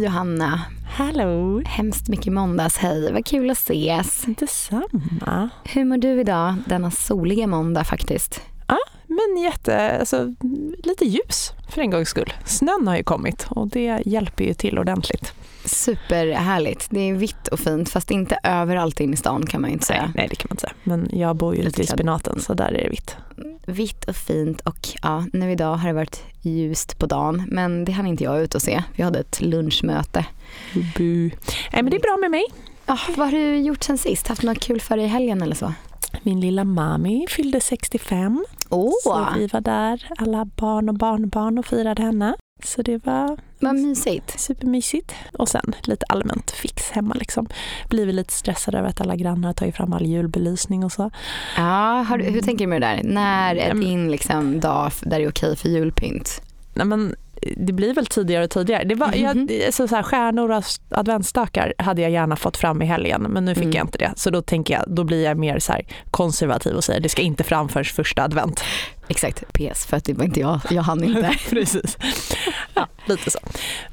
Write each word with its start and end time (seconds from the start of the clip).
Hej 0.00 0.06
Johanna. 0.06 0.60
Hallå. 0.96 1.62
Hemskt 1.66 2.08
mycket 2.08 2.32
måndags 2.32 2.76
hej. 2.76 3.12
Vad 3.12 3.26
kul 3.26 3.50
att 3.50 3.58
ses. 3.58 4.24
Detsamma. 4.26 5.48
Hur 5.64 5.84
mår 5.84 5.96
du 5.96 6.20
idag 6.20 6.54
denna 6.66 6.90
soliga 6.90 7.46
måndag 7.46 7.84
faktiskt? 7.84 8.40
Ja, 8.66 8.78
men 9.06 9.42
jätte, 9.42 9.98
alltså, 9.98 10.34
lite 10.84 11.04
ljus 11.04 11.52
för 11.68 11.80
en 11.80 11.90
gångs 11.90 12.08
skull. 12.08 12.32
Snön 12.44 12.88
har 12.88 12.96
ju 12.96 13.02
kommit 13.02 13.46
och 13.50 13.68
det 13.68 14.02
hjälper 14.06 14.44
ju 14.44 14.54
till 14.54 14.78
ordentligt. 14.78 15.34
Superhärligt. 15.74 16.86
Det 16.90 17.00
är 17.00 17.14
vitt 17.14 17.48
och 17.48 17.60
fint 17.60 17.88
fast 17.88 18.10
inte 18.10 18.38
överallt 18.42 19.00
in 19.00 19.14
i 19.14 19.16
stan 19.16 19.46
kan 19.46 19.60
man 19.60 19.70
ju 19.70 19.74
inte 19.74 19.86
säga. 19.86 20.02
Nej, 20.02 20.12
nej 20.14 20.26
det 20.30 20.36
kan 20.36 20.46
man 20.50 20.52
inte 20.52 20.60
säga. 20.60 20.74
Men 20.82 21.08
jag 21.12 21.36
bor 21.36 21.56
ju 21.56 21.62
lite 21.62 21.82
i 21.82 21.86
spenaten 21.86 22.40
så 22.40 22.54
där 22.54 22.68
är 22.68 22.82
det 22.82 22.88
vitt. 22.88 23.16
Vitt 23.66 24.04
och 24.04 24.16
fint 24.16 24.60
och 24.60 24.88
ja, 25.02 25.24
nu 25.32 25.52
idag 25.52 25.76
har 25.76 25.88
det 25.88 25.94
varit 25.94 26.22
ljust 26.42 26.98
på 26.98 27.06
dagen 27.06 27.44
men 27.48 27.84
det 27.84 27.92
hann 27.92 28.06
inte 28.06 28.24
jag 28.24 28.42
ut 28.42 28.54
och 28.54 28.62
se. 28.62 28.82
Vi 28.94 29.02
hade 29.02 29.18
ett 29.18 29.40
lunchmöte. 29.40 30.26
Bu. 30.96 31.30
Nej 31.72 31.82
men 31.82 31.90
det 31.90 31.96
är 31.96 32.00
bra 32.00 32.16
med 32.20 32.30
mig. 32.30 32.44
Ja, 32.86 32.98
vad 33.16 33.26
har 33.26 33.32
du 33.32 33.58
gjort 33.58 33.82
sen 33.82 33.98
sist? 33.98 34.28
Haft 34.28 34.42
något 34.42 34.60
kul 34.60 34.80
för 34.80 34.96
dig 34.96 35.04
i 35.04 35.08
helgen 35.08 35.42
eller 35.42 35.54
så? 35.54 35.72
Min 36.22 36.40
lilla 36.40 36.64
mami 36.64 37.26
fyllde 37.28 37.60
65. 37.60 38.44
Oh. 38.68 38.92
Så 39.02 39.26
vi 39.36 39.46
var 39.46 39.60
där, 39.60 40.08
alla 40.18 40.44
barn 40.44 40.88
och 40.88 40.94
barnbarn 40.94 41.58
och 41.58 41.66
firade 41.66 42.02
henne. 42.02 42.36
Så 42.64 42.82
det 42.82 43.06
var 43.06 43.38
Vad 43.58 43.74
mysigt. 43.74 44.40
supermysigt. 44.40 45.14
Och 45.38 45.48
sen 45.48 45.74
lite 45.82 46.06
allmänt 46.08 46.50
fix 46.50 46.90
hemma 46.90 47.14
liksom. 47.14 47.48
Blivit 47.88 48.14
lite 48.14 48.32
stressad 48.32 48.74
över 48.74 48.88
att 48.88 49.00
alla 49.00 49.16
grannar 49.16 49.48
har 49.48 49.52
tagit 49.54 49.76
fram 49.76 49.92
all 49.92 50.06
julbelysning 50.06 50.84
och 50.84 50.92
så. 50.92 51.10
Ja, 51.56 52.06
du, 52.18 52.24
hur 52.24 52.40
tänker 52.42 52.64
du 52.64 52.68
med 52.68 52.82
det 52.82 52.86
där? 52.86 53.00
När 53.04 53.56
är 53.56 53.70
Mm. 53.70 53.80
din 53.84 54.10
liksom, 54.10 54.60
dag 54.60 54.92
där 55.02 55.18
det 55.18 55.24
är 55.24 55.28
okej 55.30 55.56
för 55.56 55.68
julpynt? 55.68 56.42
Nej, 56.74 56.86
men 56.86 57.14
det 57.56 57.72
blir 57.72 57.94
väl 57.94 58.06
tidigare 58.06 58.44
och 58.44 58.50
tidigare. 58.50 58.84
Det 58.84 58.94
var, 58.94 59.08
Mhm. 59.08 59.48
jag, 59.50 59.74
så 59.74 59.88
så 59.88 59.94
här, 59.96 60.02
stjärnor 60.02 60.50
och 60.50 60.62
adventsstakar 60.90 61.74
hade 61.78 62.02
jag 62.02 62.10
gärna 62.10 62.36
fått 62.36 62.56
fram 62.56 62.82
i 62.82 62.84
helgen 62.86 63.22
men 63.22 63.44
nu 63.44 63.54
fick 63.54 63.64
Mm. 63.64 63.76
jag 63.76 63.84
inte 63.86 63.98
det. 63.98 64.12
Så 64.16 64.30
då 64.30 64.42
tänker 64.42 64.74
jag, 64.74 64.84
då 64.86 65.04
blir 65.04 65.24
jag 65.24 65.38
mer 65.38 65.58
så 65.58 65.72
här 65.72 65.82
konservativ 66.10 66.74
och 66.74 66.84
säger 66.84 67.00
det 67.00 67.08
ska 67.08 67.22
inte 67.22 67.44
fram 67.44 67.68
förrän 67.68 67.84
första 67.84 68.22
advent. 68.22 68.62
Exakt, 69.10 69.44
PS 69.52 69.86
för 69.86 69.96
att 69.96 70.04
det 70.04 70.12
var 70.12 70.24
inte 70.24 70.40
jag, 70.40 70.60
jag 70.70 70.82
hann 70.82 71.04
inte. 71.04 71.36
Precis. 71.50 71.98
Ja, 72.74 72.86
lite 73.04 73.30
så. 73.30 73.38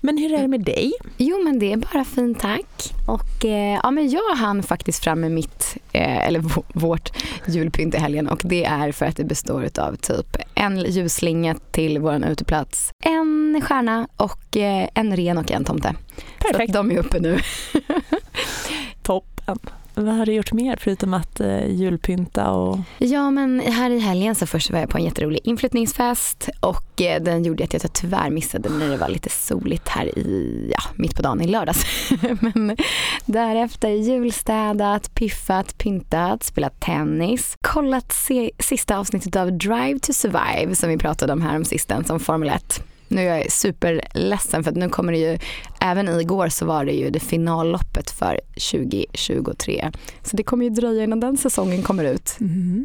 Men 0.01 0.17
hur 0.17 0.33
är 0.33 0.41
det 0.41 0.47
med 0.47 0.61
dig? 0.61 0.93
Jo 1.17 1.43
men 1.43 1.59
det 1.59 1.73
är 1.73 1.77
bara 1.77 2.05
fint 2.05 2.39
tack. 2.39 2.93
Och 3.07 3.45
eh, 3.45 3.79
ja 3.83 3.91
men 3.91 4.09
jag 4.09 4.35
hann 4.35 4.63
faktiskt 4.63 5.03
fram 5.03 5.21
med 5.21 5.31
mitt, 5.31 5.77
eh, 5.91 6.27
eller 6.27 6.43
vårt 6.79 7.11
julpynt 7.45 7.95
i 7.95 7.97
helgen 7.97 8.27
och 8.27 8.41
det 8.43 8.65
är 8.65 8.91
för 8.91 9.05
att 9.05 9.15
det 9.15 9.23
består 9.23 9.69
av 9.79 9.95
typ 9.95 10.37
en 10.55 10.77
ljusslinga 10.77 11.55
till 11.71 11.99
våran 11.99 12.23
uteplats, 12.23 12.91
en 12.99 13.61
stjärna 13.63 14.07
och 14.17 14.57
eh, 14.57 14.89
en 14.93 15.15
ren 15.15 15.37
och 15.37 15.51
en 15.51 15.63
tomte. 15.63 15.95
Så 16.15 16.47
Perfekt. 16.47 16.69
att 16.69 16.73
de 16.73 16.91
är 16.91 16.97
uppe 16.97 17.19
nu. 17.19 17.39
Toppen. 19.03 19.59
Vad 19.99 20.15
har 20.15 20.25
du 20.25 20.33
gjort 20.33 20.53
mer 20.53 20.77
förutom 20.81 21.13
att 21.13 21.39
eh, 21.39 21.67
julpynta 21.67 22.51
och 22.51 22.79
Ja 22.97 23.31
men 23.31 23.59
här 23.59 23.89
i 23.89 23.99
helgen 23.99 24.35
så 24.35 24.45
först 24.45 24.71
var 24.71 24.79
jag 24.79 24.89
på 24.89 24.97
en 24.97 25.03
jätterolig 25.03 25.39
inflyttningsfest 25.43 26.49
och 26.59 27.01
eh, 27.01 27.23
den 27.23 27.43
gjorde 27.43 27.63
att 27.63 27.73
jag 27.73 27.93
tyvärr 27.93 28.29
missade 28.29 28.69
när 28.69 28.89
det 28.89 28.97
var 28.97 29.09
lite 29.09 29.29
soligt 29.29 29.87
här 29.87 30.05
i, 30.19 30.69
ja, 30.73 30.79
mitt 30.95 31.15
på 31.15 31.21
dagen 31.21 31.41
i 31.41 31.47
lördags. 31.47 31.85
men 32.41 32.77
därefter 33.25 33.89
julstädat, 33.89 35.13
piffat, 35.15 35.77
pyntat, 35.77 36.43
spelat 36.43 36.79
tennis, 36.79 37.57
kollat 37.61 38.11
se- 38.11 38.51
sista 38.59 38.97
avsnittet 38.97 39.35
av 39.35 39.57
Drive 39.57 39.99
to 39.99 40.13
Survive 40.13 40.75
som 40.75 40.89
vi 40.89 40.97
pratade 40.97 41.33
om 41.33 41.41
här 41.41 41.55
om 41.55 41.65
sisten 41.65 42.05
som 42.05 42.19
Formel 42.19 42.49
1. 42.49 42.83
Nu 43.07 43.21
är 43.21 43.37
jag 43.37 43.51
superledsen 43.51 44.63
för 44.63 44.71
att 44.71 44.77
nu 44.77 44.89
kommer 44.89 45.11
det 45.13 45.19
ju, 45.19 45.37
även 45.81 46.19
igår 46.19 46.49
så 46.49 46.65
var 46.65 46.85
det 46.85 46.91
ju 46.91 47.09
det 47.09 47.19
finalloppet 47.19 48.09
för 48.09 48.39
2023. 48.71 49.91
Så 50.23 50.37
det 50.37 50.43
kommer 50.43 50.63
ju 50.63 50.69
dröja 50.69 51.03
innan 51.03 51.19
den 51.19 51.37
säsongen 51.37 51.81
kommer 51.81 52.03
ut. 52.03 52.37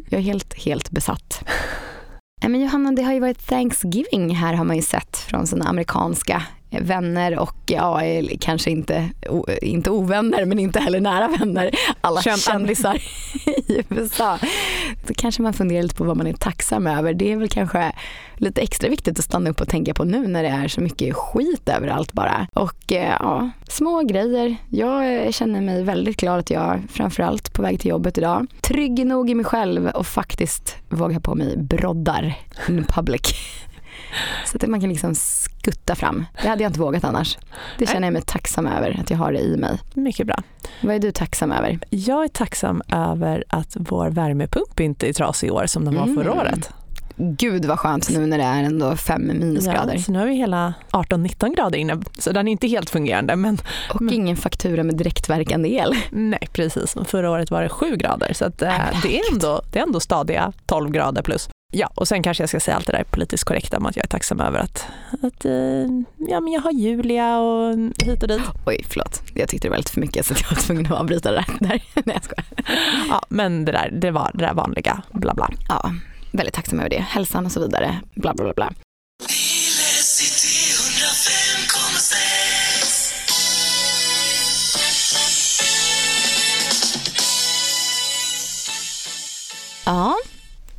Jag 0.09 0.19
är 0.19 0.23
helt, 0.23 0.53
helt 0.53 0.91
besatt. 0.91 1.43
Men 2.41 2.61
Johanna, 2.61 2.91
det 2.91 3.01
har 3.03 3.13
ju 3.13 3.19
varit 3.19 3.47
Thanksgiving 3.47 4.35
här 4.35 4.53
har 4.53 4.65
man 4.65 4.75
ju 4.75 4.81
sett 4.81 5.17
från 5.17 5.47
sina 5.47 5.65
amerikanska 5.65 6.43
vänner 6.81 7.39
och 7.39 7.55
ja, 7.65 8.01
eller 8.01 8.37
kanske 8.41 8.71
inte, 8.71 9.09
o, 9.29 9.45
inte 9.61 9.89
ovänner 9.91 10.45
men 10.45 10.59
inte 10.59 10.79
heller 10.79 10.99
nära 10.99 11.27
vänner. 11.27 11.71
Alla 12.01 12.21
Känd- 12.21 12.37
kändisar 12.39 12.95
i 13.45 13.83
USA. 13.89 14.39
Då 15.07 15.13
kanske 15.17 15.41
man 15.41 15.53
funderar 15.53 15.83
lite 15.83 15.95
på 15.95 16.03
vad 16.03 16.17
man 16.17 16.27
är 16.27 16.33
tacksam 16.33 16.87
över. 16.87 17.13
Det 17.13 17.31
är 17.31 17.37
väl 17.37 17.49
kanske 17.49 17.91
lite 18.37 18.61
extra 18.61 18.89
viktigt 18.89 19.19
att 19.19 19.25
stanna 19.25 19.49
upp 19.49 19.61
och 19.61 19.67
tänka 19.67 19.93
på 19.93 20.03
nu 20.03 20.27
när 20.27 20.43
det 20.43 20.49
är 20.49 20.67
så 20.67 20.81
mycket 20.81 21.15
skit 21.15 21.69
överallt 21.69 22.13
bara. 22.13 22.47
Och 22.53 22.91
eh, 22.91 23.15
ja, 23.19 23.49
små 23.67 24.01
grejer. 24.01 24.55
Jag 24.69 25.25
eh, 25.25 25.31
känner 25.31 25.61
mig 25.61 25.83
väldigt 25.83 26.17
glad 26.17 26.39
att 26.39 26.49
jag 26.49 26.81
framförallt 26.89 27.53
på 27.53 27.61
väg 27.61 27.79
till 27.79 27.89
jobbet 27.89 28.17
idag 28.17 28.47
trygg 28.61 29.05
nog 29.05 29.29
i 29.29 29.35
mig 29.35 29.45
själv 29.45 29.87
och 29.87 30.07
faktiskt 30.07 30.75
vågar 30.89 31.19
på 31.19 31.35
mig 31.35 31.57
broddar 31.57 32.33
in 32.69 32.85
public. 32.89 33.21
Så 34.45 34.57
att 34.57 34.67
man 34.67 34.81
kan 34.81 34.89
liksom 34.89 35.15
skutta 35.63 35.95
fram. 35.95 36.25
Det 36.41 36.47
hade 36.47 36.63
jag 36.63 36.69
inte 36.69 36.79
vågat 36.79 37.03
annars. 37.03 37.37
Det 37.77 37.87
känner 37.87 38.07
jag 38.07 38.13
mig 38.13 38.21
tacksam 38.21 38.67
över 38.67 38.99
att 39.03 39.09
jag 39.09 39.17
har 39.17 39.31
det 39.31 39.39
i 39.39 39.57
mig. 39.57 39.79
Mycket 39.93 40.27
bra. 40.27 40.35
Vad 40.81 40.95
är 40.95 40.99
du 40.99 41.11
tacksam 41.11 41.51
över? 41.51 41.79
Jag 41.89 42.23
är 42.23 42.27
tacksam 42.27 42.81
över 42.91 43.43
att 43.49 43.75
vår 43.79 44.09
värmepump 44.09 44.79
inte 44.79 45.09
är 45.09 45.13
trasig 45.13 45.47
i 45.47 45.51
år 45.51 45.65
som 45.65 45.85
den 45.85 45.95
var 45.95 46.05
förra 46.05 46.31
Mm. 46.31 46.37
året. 46.39 46.69
Gud 47.15 47.65
vad 47.65 47.79
skönt 47.79 48.09
nu 48.09 48.25
när 48.25 48.37
det 48.37 48.43
är 48.43 48.63
ändå 48.63 48.95
fem 48.95 49.27
minusgrader. 49.27 49.93
Ja, 49.95 50.01
så 50.01 50.11
nu 50.11 50.19
har 50.19 50.25
vi 50.25 50.35
hela 50.35 50.73
18-19 50.91 51.55
grader 51.55 51.77
inne, 51.79 52.01
så 52.17 52.31
den 52.31 52.47
är 52.47 52.51
inte 52.51 52.67
helt 52.67 52.89
fungerande. 52.89 53.35
Men 53.35 53.57
Och 53.93 54.01
Men- 54.01 54.13
ingen 54.13 54.37
faktura 54.37 54.83
med 54.83 54.95
direktverkande 54.97 55.69
el. 55.69 55.93
nej, 56.11 56.47
precis. 56.53 56.95
Förra 57.05 57.31
året 57.31 57.51
var 57.51 57.61
det 57.63 57.69
7 57.69 57.95
grader, 57.95 58.33
så 58.33 58.45
att, 58.45 58.61
men 58.61 58.81
det, 59.03 59.19
är 59.19 59.33
ändå, 59.33 59.61
det 59.71 59.79
är 59.79 59.83
ändå 59.83 59.99
stadiga 59.99 60.53
12 60.65 60.91
grader 60.91 61.21
plus. 61.21 61.49
Ja, 61.75 61.89
och 61.95 62.07
sen 62.07 62.23
kanske 62.23 62.43
jag 62.43 62.49
ska 62.49 62.59
säga 62.59 62.77
allt 62.77 62.87
det 62.87 62.91
där 62.91 63.03
politiskt 63.03 63.43
korrekta 63.43 63.77
om 63.77 63.85
att 63.85 63.95
jag 63.95 64.03
är 64.03 64.07
tacksam 64.07 64.39
över 64.39 64.59
att, 64.59 64.87
att 65.21 65.45
eh, 65.45 65.53
ja, 66.17 66.39
men 66.39 66.47
jag 66.47 66.61
har 66.61 66.71
Julia 66.71 67.39
och 67.39 67.75
hit 67.97 68.21
och 68.21 68.27
dit. 68.27 68.41
Oj, 68.65 68.85
förlåt. 68.89 69.21
Jag 69.33 69.49
tyckte 69.49 69.67
det 69.67 69.69
var 69.69 69.77
lite 69.77 69.91
för 69.91 70.01
mycket 70.01 70.25
så 70.25 70.33
jag 70.33 70.55
var 70.55 70.61
tvungen 70.61 70.85
att 70.85 70.99
avbryta 70.99 71.31
det 71.31 71.37
där. 71.37 71.67
där. 71.67 71.83
Nej, 72.05 72.15
jag 72.15 72.23
skojar. 72.23 72.45
Ja, 73.09 73.21
men 73.29 73.65
det 73.65 73.71
där, 73.71 73.89
det 74.01 74.11
var 74.11 74.31
det 74.33 74.45
där 74.45 74.53
vanliga, 74.53 75.01
bla 75.11 75.33
bla. 75.33 75.49
Ja, 75.69 75.93
väldigt 76.31 76.55
tacksam 76.55 76.79
över 76.79 76.89
det. 76.89 77.05
Hälsan 77.09 77.45
och 77.45 77.51
så 77.51 77.59
vidare. 77.59 77.99
Bla, 78.15 78.33
bla, 78.33 78.43
bla, 78.43 78.53
bla. 78.53 78.73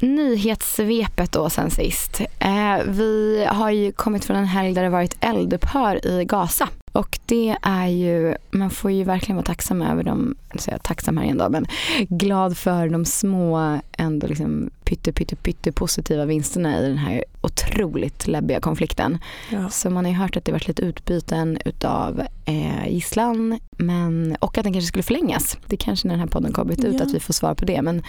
Nyhetssvepet 0.05 1.33
då 1.33 1.51
sen 1.51 1.71
sist. 1.71 2.21
Eh, 2.39 2.85
vi 2.87 3.45
har 3.49 3.71
ju 3.71 3.93
kommit 3.93 4.25
från 4.25 4.37
en 4.37 4.45
helg 4.45 4.75
där 4.75 4.83
det 4.83 4.89
varit 4.89 5.17
eldupphör 5.21 6.07
i 6.07 6.25
Gaza. 6.25 6.69
Och 6.95 7.19
det 7.27 7.57
är 7.63 7.87
ju, 7.87 8.35
man 8.51 8.71
får 8.71 8.91
ju 8.91 9.05
verkligen 9.05 9.37
vara 9.37 9.47
tacksam 9.47 9.83
över 9.83 10.03
de, 10.03 10.35
nu 10.53 10.59
säger 10.59 10.75
jag 10.75 10.83
tacksam 10.83 11.17
här 11.17 11.25
igen 11.25 11.39
då, 11.39 11.49
men 11.49 11.67
glad 12.09 12.57
för 12.57 12.89
de 12.89 13.05
små, 13.05 13.81
ändå 13.93 14.27
liksom 14.27 14.71
pytte, 14.85 15.13
pytte, 15.13 15.37
pytte 15.37 15.73
positiva 15.73 16.25
vinsterna 16.25 16.79
i 16.79 16.83
den 16.89 16.99
här 16.99 17.25
otroligt 17.41 18.27
läbbiga 18.27 18.61
konflikten. 18.61 19.19
Ja. 19.51 19.69
Så 19.71 19.91
man 19.91 20.05
har 20.05 20.13
ju 20.13 20.19
hört 20.19 20.37
att 20.37 20.45
det 20.45 20.53
varit 20.53 20.69
lite 20.69 20.83
utbyten 20.83 21.59
utav 21.65 22.23
eh, 22.45 22.89
gisslan 22.89 23.61
men, 23.71 24.37
och 24.41 24.59
att 24.59 24.65
den 24.65 24.73
kanske 24.73 24.89
skulle 24.89 25.03
förlängas. 25.03 25.59
Det 25.67 25.77
kanske 25.77 26.09
när 26.09 26.15
den 26.15 26.21
här 26.21 26.29
podden 26.29 26.53
kommit 26.53 26.85
ut 26.85 26.95
Ja. 26.99 27.03
att 27.03 27.15
vi 27.15 27.21
får 27.21 27.33
svar 27.33 27.55
på 27.55 27.65
det. 27.65 27.83
Men 27.83 28.03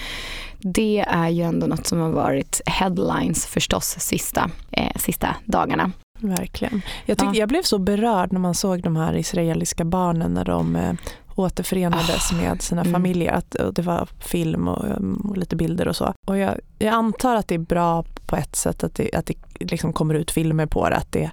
det 0.59 1.05
är 1.07 1.29
ju 1.29 1.43
ändå 1.43 1.67
något 1.67 1.87
som 1.87 1.99
har 1.99 2.09
varit 2.09 2.61
headlines 2.65 3.45
förstås 3.45 3.95
sista, 3.99 4.49
eh, 4.71 4.91
sista 4.95 5.35
dagarna. 5.45 5.91
Verkligen. 6.19 6.81
Jag, 7.05 7.17
tyckte, 7.17 7.35
Ja. 7.35 7.39
jag 7.39 7.49
blev 7.49 7.61
så 7.61 7.79
berörd 7.79 8.31
när 8.31 8.39
man 8.39 8.55
såg 8.55 8.81
de 8.81 8.95
här 8.95 9.15
israeliska 9.15 9.85
barnen 9.85 10.33
när 10.33 10.45
de 10.45 10.75
eh, 10.75 10.93
återförenades 11.35 12.31
med 12.31 12.61
sina 12.61 12.81
mm. 12.81 12.93
familjer. 12.93 13.33
Att, 13.33 13.55
det 13.75 13.81
var 13.81 14.07
film 14.19 14.67
och, 14.67 14.85
um, 14.97 15.27
och 15.29 15.37
lite 15.37 15.55
bilder 15.55 15.87
och 15.87 15.95
så. 15.95 16.13
Och 16.25 16.37
jag, 16.37 16.59
jag 16.79 16.93
antar 16.93 17.35
att 17.35 17.47
det 17.47 17.55
är 17.55 17.59
bra 17.59 18.03
på 18.25 18.35
ett 18.35 18.55
sätt 18.55 18.83
att 18.83 18.95
det, 18.95 19.15
att 19.15 19.25
det 19.25 19.35
liksom 19.59 19.93
kommer 19.93 20.13
ut 20.13 20.31
filmer 20.31 20.65
på 20.65 20.89
det. 20.89 20.95
Att 20.95 21.11
det 21.11 21.31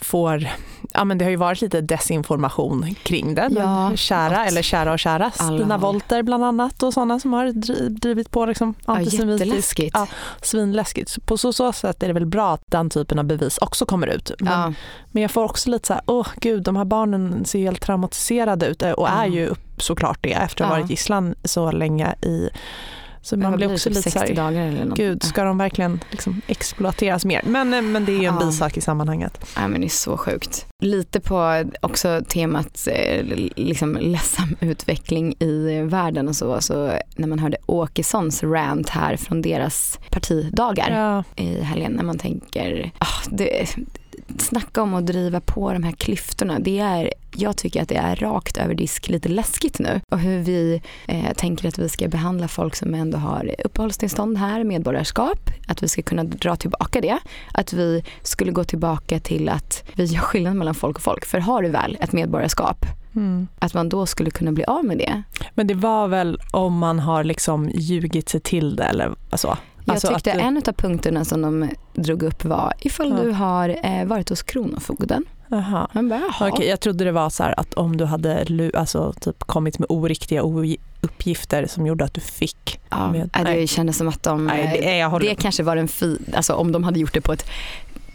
får, 0.00 0.48
ja 0.94 1.04
men 1.04 1.18
det 1.18 1.24
har 1.24 1.30
ju 1.30 1.36
varit 1.36 1.60
lite 1.60 1.80
desinformation 1.80 2.94
kring 3.02 3.34
det. 3.34 3.48
Ja, 3.56 3.92
kära, 3.96 4.28
gott. 4.38 4.46
eller 4.48 4.62
kära 4.62 4.92
och 4.92 4.98
kära, 4.98 5.30
Stina 5.30 5.76
håll. 5.76 5.80
Wolter 5.80 6.22
bland 6.22 6.44
annat 6.44 6.82
och 6.82 6.92
sådana 6.94 7.20
som 7.20 7.32
har 7.32 7.46
dri- 7.46 7.88
drivit 7.88 8.30
på 8.30 8.46
liksom 8.46 8.74
Ja, 8.86 8.96
antisemitisk 8.96 9.40
jätteläskigt. 9.46 9.90
Ja, 9.96 10.06
svinläskigt. 10.42 11.26
På 11.26 11.38
så, 11.38 11.52
så 11.52 11.72
sätt 11.72 12.02
är 12.02 12.06
det 12.06 12.12
väl 12.12 12.26
bra 12.26 12.52
att 12.54 12.62
den 12.66 12.90
typen 12.90 13.18
av 13.18 13.24
bevis 13.24 13.58
också 13.58 13.86
kommer 13.86 14.06
ut. 14.06 14.30
Men, 14.38 14.52
Ja, 14.52 14.72
men 15.12 15.22
jag 15.22 15.30
får 15.30 15.44
också 15.44 15.70
lite 15.70 15.86
så 15.86 15.92
här, 15.94 16.02
åh 16.06 16.26
gud, 16.36 16.62
de 16.62 16.76
här 16.76 16.84
barnen 16.84 17.44
ser 17.44 17.58
helt 17.58 17.82
traumatiserade 17.82 18.66
ut 18.66 18.82
eh, 18.82 18.90
och 18.90 19.08
är 19.08 19.26
Ja. 19.26 19.34
ju 19.34 19.50
såklart 19.78 20.18
det 20.20 20.32
efter 20.32 20.64
att 20.64 20.70
ha 20.70 20.76
Ja. 20.76 20.80
varit 20.82 20.90
gisslan 20.90 21.34
så 21.44 21.70
länge 21.70 22.14
i 22.22 22.48
Så 23.22 23.36
man 23.36 23.56
blir 23.56 23.72
också 23.72 23.88
lite 23.88 24.02
60 24.02 24.18
så 24.18 24.24
här, 24.26 24.34
dagar 24.34 24.66
eller 24.66 24.84
något. 24.84 24.96
gud 24.98 25.22
ska 25.22 25.44
de 25.44 25.58
verkligen 25.58 26.00
liksom 26.10 26.40
exploateras 26.46 27.24
mer? 27.24 27.40
Men, 27.44 27.74
eh, 27.74 27.82
men 27.82 28.04
det 28.04 28.12
är 28.12 28.18
ju 28.20 28.24
en 28.26 28.34
Ja. 28.40 28.46
bisak 28.46 28.76
i 28.76 28.80
sammanhanget. 28.80 29.46
Ja, 29.56 29.68
men 29.68 29.80
det 29.80 29.86
är 29.86 29.88
så 29.88 30.16
sjukt. 30.16 30.66
Lite 30.82 31.20
på 31.20 31.64
också 31.80 32.20
temat 32.28 32.88
eh, 32.90 33.24
liksom 33.56 33.96
ledsam 34.00 34.56
utveckling 34.60 35.34
i 35.38 35.80
världen 35.82 36.28
och 36.28 36.36
så. 36.36 36.60
så 36.60 36.92
när 37.16 37.28
man 37.28 37.38
hörde 37.38 37.56
Åkessons 37.66 38.42
rant 38.42 38.88
här 38.88 39.16
från 39.16 39.42
deras 39.42 39.98
partidagar 40.10 40.90
Ja, 40.90 41.42
i 41.44 41.60
helgen 41.62 41.92
när 41.92 42.04
man 42.04 42.18
tänker, 42.18 42.90
ah, 42.98 43.06
det, 43.30 43.76
snacka 44.38 44.82
om 44.82 44.94
att 44.94 45.06
driva 45.06 45.40
på 45.40 45.72
de 45.72 45.82
här 45.82 45.92
klyftorna. 45.92 46.58
Det 46.58 46.78
är, 46.78 47.12
jag 47.36 47.56
tycker 47.56 47.82
att 47.82 47.88
det 47.88 47.96
är 47.96 48.16
rakt 48.16 48.56
över 48.56 48.74
disk 48.74 49.08
lite 49.08 49.28
läskigt 49.28 49.78
nu. 49.78 50.00
Och 50.08 50.18
hur 50.18 50.38
vi 50.38 50.82
eh, 51.06 51.32
tänker 51.36 51.68
att 51.68 51.78
vi 51.78 51.88
ska 51.88 52.08
behandla 52.08 52.48
folk 52.48 52.76
som 52.76 52.94
ändå 52.94 53.18
har 53.18 53.54
uppehållstillstånd 53.64 54.38
här, 54.38 54.64
medborgarskap. 54.64 55.50
Att 55.68 55.82
vi 55.82 55.88
ska 55.88 56.02
kunna 56.02 56.24
dra 56.24 56.56
tillbaka 56.56 57.00
det. 57.00 57.18
Att 57.52 57.72
vi 57.72 58.04
skulle 58.22 58.52
gå 58.52 58.64
tillbaka 58.64 59.20
till 59.20 59.48
att 59.48 59.84
vi 59.94 60.04
gör 60.04 60.20
skillnad 60.20 60.56
mellan 60.56 60.74
folk 60.74 60.96
och 60.96 61.02
folk. 61.02 61.24
För 61.24 61.38
har 61.38 61.62
du 61.62 61.68
väl 61.68 61.98
ett 62.00 62.12
medborgarskap, 62.12 62.86
mm. 63.14 63.48
att 63.58 63.74
man 63.74 63.88
då 63.88 64.06
skulle 64.06 64.30
kunna 64.30 64.52
bli 64.52 64.64
av 64.64 64.84
med 64.84 64.98
det. 64.98 65.22
Men 65.54 65.66
det 65.66 65.74
var 65.74 66.08
väl 66.08 66.40
om 66.50 66.78
man 66.78 66.98
har 66.98 67.24
liksom 67.24 67.70
ljugit 67.74 68.28
sig 68.28 68.40
till 68.40 68.76
det 68.76 68.84
eller 68.84 69.14
så? 69.32 69.56
Jag 69.84 69.92
Alltså 69.94 70.08
tyckte 70.08 70.32
att 70.32 70.38
det- 70.38 70.42
en 70.44 70.56
av 70.56 70.72
punkterna 70.72 71.24
som 71.24 71.42
de 71.42 71.68
drog 71.94 72.22
upp 72.22 72.44
var 72.44 72.72
ifall 72.78 73.10
Ja. 73.10 73.16
du 73.24 73.30
har 73.30 73.68
eh, 73.82 74.04
varit 74.04 74.28
hos 74.28 74.42
Kronofogden. 74.42 75.24
Man 75.92 76.08
bara. 76.08 76.22
Okej, 76.50 76.68
jag 76.68 76.80
trodde 76.80 77.04
det 77.04 77.12
var 77.12 77.30
så 77.30 77.42
här 77.42 77.54
att 77.60 77.74
om 77.74 77.96
du 77.96 78.04
hade 78.04 78.44
alltså, 78.74 79.12
typ 79.20 79.44
kommit 79.44 79.78
med 79.78 79.86
oriktiga 79.90 80.42
uppgifter 81.00 81.66
som 81.66 81.86
gjorde 81.86 82.04
att 82.04 82.14
du 82.14 82.20
fick. 82.20 82.80
Ja, 82.90 83.10
med- 83.12 83.30
nej. 83.44 83.60
det 83.60 83.66
kändes 83.66 83.96
som 83.96 84.08
att 84.08 84.22
de, 84.22 84.46
Nej, 84.46 84.80
det, 84.82 85.04
håller 85.04 85.28
det 85.28 85.34
kanske 85.34 85.62
var 85.62 85.76
en 85.76 85.88
fi, 85.88 86.18
alltså 86.36 86.54
om 86.54 86.72
de 86.72 86.84
hade 86.84 87.00
gjort 87.00 87.14
det 87.14 87.20
på 87.20 87.32
ett 87.32 87.46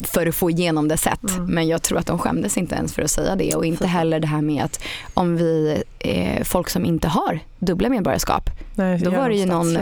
för 0.03 0.27
att 0.27 0.35
få 0.35 0.49
igenom 0.49 0.87
det 0.87 0.97
sätt. 0.97 1.29
Mm. 1.29 1.45
Men 1.45 1.67
jag 1.67 1.81
tror 1.81 1.99
att 1.99 2.05
de 2.05 2.19
skämdes 2.19 2.57
inte 2.57 2.75
ens 2.75 2.93
för 2.93 3.01
att 3.01 3.11
säga 3.11 3.35
det 3.35 3.55
och 3.55 3.65
inte 3.65 3.87
heller 3.87 4.19
det 4.19 4.27
här 4.27 4.41
med 4.41 4.63
att 4.63 4.79
om 5.13 5.37
vi, 5.37 5.83
eh, 5.99 6.43
folk 6.43 6.69
som 6.69 6.85
inte 6.85 7.07
har 7.07 7.39
dubbla 7.59 7.89
medborgarskap, 7.89 8.49
Nej, 8.75 8.99
då 8.99 9.11
var 9.11 9.29
det 9.29 9.35
ju 9.35 9.45
någon 9.45 9.77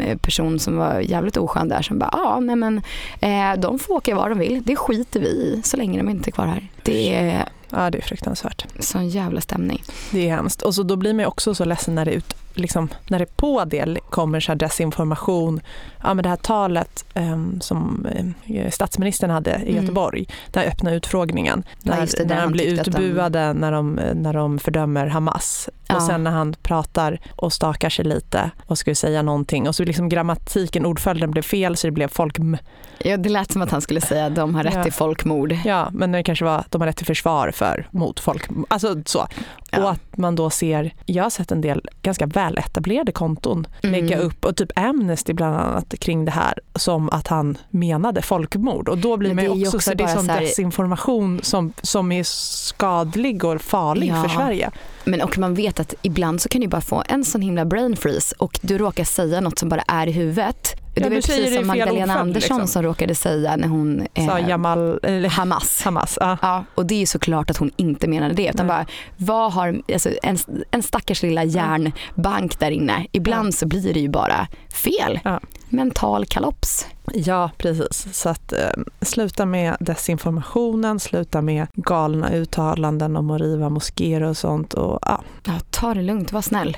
eh, 0.00 0.18
person 0.18 0.58
som 0.58 0.76
var 0.76 1.00
jävligt 1.00 1.36
oskön 1.36 1.68
där 1.68 1.82
som 1.82 1.98
bara, 1.98 2.10
ja 2.12 2.40
nej 2.40 2.56
men 2.56 2.82
eh, 3.20 3.60
de 3.60 3.78
får 3.78 3.94
åka 3.94 4.14
var 4.14 4.28
de 4.28 4.38
vill, 4.38 4.62
det 4.62 4.76
skiter 4.76 5.20
vi 5.20 5.26
i 5.28 5.60
så 5.64 5.76
länge 5.76 5.98
de 5.98 6.08
inte 6.08 6.30
är 6.30 6.32
kvar 6.32 6.46
här. 6.46 6.68
Det 6.82 7.14
är 7.14 7.48
Ja, 7.72 7.90
det 7.90 7.98
är 7.98 8.02
fruktansvärt. 8.02 8.66
sån 8.78 9.08
jävla 9.08 9.40
stämning. 9.40 9.82
Det 10.10 10.28
är 10.28 10.36
hemskt. 10.36 10.62
Och 10.62 10.74
så 10.74 10.82
då 10.82 10.96
blir 10.96 11.14
man 11.14 11.24
också 11.24 11.54
så 11.54 11.64
ledsen 11.64 11.94
när 11.94 12.04
det, 12.04 12.12
ut, 12.12 12.34
liksom, 12.54 12.88
när 13.08 13.18
det 13.18 13.36
på 13.36 13.64
det 13.64 13.98
kommer 14.10 14.40
så 14.40 14.54
desinformation. 14.54 15.60
Ja, 16.02 16.14
men 16.14 16.22
det 16.22 16.28
här 16.28 16.36
talet 16.36 17.04
em, 17.14 17.60
som 17.60 18.06
eh, 18.46 18.70
statsministern 18.70 19.30
hade 19.30 19.50
i 19.50 19.70
Mm. 19.70 19.82
Göteborg, 19.82 20.26
den 20.50 20.62
här 20.62 20.70
öppna 20.70 20.92
utfrågningen. 20.94 21.62
Ja, 21.82 21.94
När, 21.94 22.06
det, 22.06 22.24
när 22.24 22.34
han 22.34 22.42
han 22.42 22.52
blir 22.52 22.80
att 22.80 22.86
de- 22.86 22.90
utbuade 23.04 23.52
när, 23.52 23.72
de, 23.72 24.00
när 24.14 24.32
de 24.32 24.58
fördömer 24.58 25.06
Hamas. 25.06 25.68
Ja. 25.86 25.96
Och 25.96 26.02
sen 26.02 26.24
när 26.24 26.30
han 26.30 26.54
pratar 26.62 27.20
och 27.36 27.52
stakar 27.52 27.90
sig 27.90 28.04
lite 28.04 28.50
och 28.66 28.78
skulle 28.78 28.94
säga 28.94 29.22
någonting 29.22 29.68
och 29.68 29.74
så 29.74 29.84
liksom 29.84 30.08
grammatiken, 30.08 30.86
ordföljden 30.86 31.30
blev 31.30 31.42
fel 31.42 31.76
så 31.76 31.86
det 31.86 31.90
blev 31.90 32.08
folkm. 32.08 32.54
Ja, 32.98 33.16
det 33.16 33.28
lät 33.28 33.52
som 33.52 33.62
att 33.62 33.70
han 33.70 33.80
skulle 33.80 34.00
säga 34.00 34.30
de 34.30 34.54
har 34.54 34.62
rätt 34.64 34.74
Ja. 34.74 34.82
till 34.82 34.92
folkmord. 34.92 35.56
Ja, 35.64 35.88
men 35.92 36.12
det 36.12 36.22
kanske 36.22 36.44
var 36.44 36.64
de 36.70 36.80
har 36.80 36.88
rätt 36.88 36.96
till 36.96 37.06
försvar 37.06 37.50
för 37.50 37.88
mot 37.90 38.20
folk. 38.20 38.48
Alltså 38.68 39.02
så. 39.06 39.26
Ja. 39.70 39.82
Och 39.82 39.90
att 39.90 40.00
man 40.20 40.36
då 40.36 40.50
ser, 40.50 40.94
jag 41.06 41.22
har 41.22 41.30
sett 41.30 41.52
en 41.52 41.60
del 41.60 41.88
ganska 42.02 42.26
väletablerade 42.26 43.12
konton 43.12 43.66
Mm. 43.82 43.92
lägga 44.04 44.18
upp 44.18 44.44
och 44.44 44.56
typ 44.56 44.72
Amnesty 44.78 45.32
bland 45.32 45.56
annat 45.56 45.94
kring 46.00 46.24
det 46.24 46.30
här 46.30 46.54
som 46.74 47.10
att 47.10 47.28
han 47.28 47.58
menade 47.70 48.22
folkmord 48.22 48.88
och 48.88 48.98
då 48.98 49.16
blir 49.16 49.34
man 49.34 49.44
ju 49.44 49.50
också, 49.66 49.80
så 49.80 49.94
det 49.94 50.04
är 50.04 50.08
som 50.16 50.26
så 50.26 50.32
här- 50.32 50.40
desinformation 50.40 51.40
som, 51.42 51.72
som 51.82 52.12
är 52.12 52.22
skadlig 52.70 53.44
och 53.44 53.60
farlig 53.62 54.08
Ja. 54.10 54.22
för 54.22 54.28
Sverige. 54.28 54.70
Men 55.04 55.20
och 55.22 55.38
man 55.38 55.54
vet 55.54 55.80
att 55.80 55.94
ibland 56.02 56.40
så 56.40 56.48
kan 56.48 56.60
du 56.60 56.68
bara 56.68 56.80
få 56.80 57.02
en 57.08 57.24
sån 57.24 57.40
himla 57.42 57.64
brain 57.64 57.96
freeze 57.96 58.34
och 58.38 58.58
du 58.62 58.78
råkar 58.78 59.04
säga 59.04 59.40
något 59.40 59.58
som 59.58 59.68
bara 59.68 59.82
är 59.88 60.06
i 60.06 60.12
huvudet. 60.12 60.74
Det 60.94 61.00
Ja, 61.00 61.08
var 61.08 61.16
precis 61.16 61.54
som 61.54 61.66
Magdalena 61.66 62.18
Andersson 62.18 62.56
liksom. 62.56 62.66
som 62.66 62.82
råkade 62.82 63.14
säga 63.14 63.56
när 63.56 63.68
hon 63.68 64.06
Sa 64.14 64.38
eh, 64.38 64.48
Jamal, 64.48 65.00
eller 65.02 65.28
Hamas. 65.28 65.82
Hamas. 65.82 66.18
Ja. 66.20 66.38
Ja, 66.42 66.64
och 66.74 66.86
det 66.86 66.94
är 66.94 66.98
ju 66.98 67.06
såklart 67.06 67.50
att 67.50 67.56
hon 67.56 67.70
inte 67.76 68.08
menade 68.08 68.34
det. 68.34 68.48
Utan 68.48 68.66
Nej. 68.66 68.76
bara, 68.76 68.86
vad 69.16 69.52
har, 69.52 69.82
alltså 69.92 70.10
en, 70.22 70.38
en 70.70 70.82
stackars 70.82 71.22
lilla 71.22 71.44
järnbank 71.44 72.58
där 72.58 72.70
inne. 72.70 73.06
Ibland 73.12 73.54
så 73.54 73.66
blir 73.66 73.94
det 73.94 74.00
ju 74.00 74.08
bara 74.08 74.46
fel. 74.72 75.20
Ja. 75.24 75.40
Mental 75.68 76.26
kalops. 76.26 76.86
Ja, 77.14 77.50
precis. 77.58 78.06
Så 78.12 78.28
att 78.28 78.52
eh, 78.52 78.58
sluta 79.02 79.46
med 79.46 79.76
desinformationen, 79.80 81.00
sluta 81.00 81.42
med 81.42 81.66
galna 81.74 82.30
uttalanden 82.32 83.16
om 83.16 83.30
att 83.30 83.40
riva 83.40 83.68
moskéer 83.68 84.22
och 84.22 84.36
sånt. 84.36 84.74
Och, 84.74 84.98
ja. 85.02 85.22
Ja, 85.44 85.52
ta 85.70 85.94
det 85.94 86.02
lugnt, 86.02 86.32
var 86.32 86.42
snäll. 86.42 86.76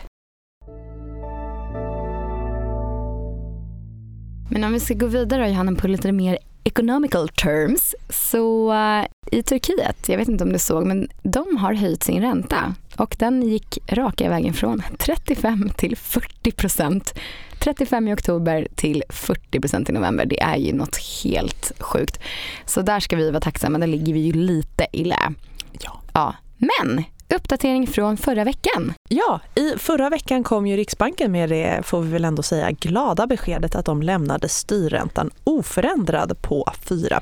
Men 4.53 4.65
om 4.65 4.73
vi 4.73 4.81
ska 4.81 4.95
gå 4.95 5.07
vidare 5.07 5.49
Johanna 5.49 5.75
på 5.75 5.89
lite 5.89 6.13
mer 6.13 6.39
economical 6.65 7.29
terms 7.29 7.95
så 8.09 8.73
eh, 8.73 9.05
i 9.39 9.43
Turkiet, 9.43 10.09
jag 10.09 10.17
vet 10.17 10.29
inte 10.29 10.45
om 10.45 10.53
du 10.53 10.59
såg, 10.59 10.87
men 10.87 11.09
de 11.23 11.57
har 11.57 11.75
höjt 11.75 12.03
sin 12.03 12.21
ränta 12.21 12.75
och 12.97 13.17
den 13.19 13.43
gick 13.43 13.79
raka 13.89 14.29
vägen 14.29 14.55
från 14.55 14.83
35 14.99 15.71
till 15.77 15.97
40 15.97 16.53
procent. 16.53 17.15
35 17.59 18.09
i 18.09 18.15
oktober 18.15 18.69
till 18.75 19.03
40 19.09 19.61
procent 19.61 19.89
i 19.89 19.93
november. 19.93 20.27
Det 20.27 20.43
är 20.43 20.57
ju 20.57 20.73
något 20.73 20.97
helt 21.25 21.73
sjukt. 21.79 22.19
Så 22.67 22.83
där 22.83 23.01
ska 23.01 23.17
vi 23.17 23.31
vara 23.31 23.41
tacksamma, 23.41 23.79
där 23.79 23.87
ligger 23.87 24.13
vi 24.13 24.21
ju 24.21 24.33
lite 24.33 24.87
i 24.93 25.05
lä. 25.05 25.33
Ja. 25.81 26.01
ja. 26.13 26.35
Men 26.59 27.05
uppdatering 27.35 27.87
från 27.87 28.17
förra 28.17 28.45
veckan. 28.45 28.95
Ja, 29.09 29.41
i 29.55 29.79
förra 29.79 30.11
veckan 30.11 30.45
kom 30.45 30.67
ju 30.67 30.77
Riksbanken 30.77 31.33
med 31.33 31.49
det, 31.49 31.81
får 31.85 32.01
vi 32.01 32.11
väl 32.13 32.25
ändå 32.25 32.43
säga, 32.43 32.71
glada 32.71 33.27
beskedet 33.27 33.75
att 33.75 33.87
de 33.87 34.03
lämnade 34.03 34.49
styrräntan 34.49 35.31
oförändrad 35.45 36.43
på 36.43 36.67
4 36.89 37.21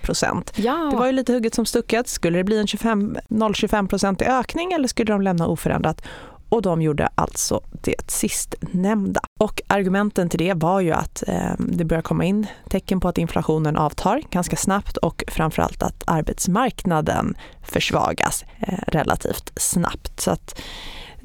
Ja. 0.55 0.89
Det 0.91 0.97
var 0.97 1.07
ju 1.07 1.13
lite 1.13 1.33
hugget 1.33 1.55
som 1.55 1.67
stucket. 1.67 2.09
Skulle 2.09 2.39
det 2.39 2.45
bli 2.45 2.59
en 2.59 2.67
25 2.67 3.17
0,25% 3.29 4.23
i 4.23 4.27
ökning 4.27 4.73
eller 4.73 4.89
skulle 4.89 5.13
de 5.13 5.23
lämna 5.23 5.47
oförändrat? 5.47 6.03
Och 6.51 6.63
de 6.63 6.83
gjorde 6.83 7.09
alltså 7.15 7.61
det 7.71 8.11
sistnämnda. 8.11 9.21
Och 9.41 9.63
argumenten 9.67 10.29
till 10.29 10.39
det 10.39 10.55
var 10.55 10.81
ju 10.81 10.93
att 10.93 11.23
eh, 11.27 11.53
det 11.59 11.85
börjar 11.85 12.03
komma 12.03 12.25
in 12.25 12.47
tecken 12.69 13.01
på 13.01 13.09
att 13.09 13.19
inflationen 13.19 13.77
avtar 13.77 14.23
ganska 14.31 14.57
snabbt 14.57 14.97
och 14.97 15.25
framförallt 15.29 15.83
att 15.83 16.03
arbetsmarknaden 16.07 17.35
försvagas 17.63 18.45
eh, 18.59 18.79
relativt 18.87 19.53
snabbt. 19.57 20.21
Så 20.21 20.31
att 20.31 20.61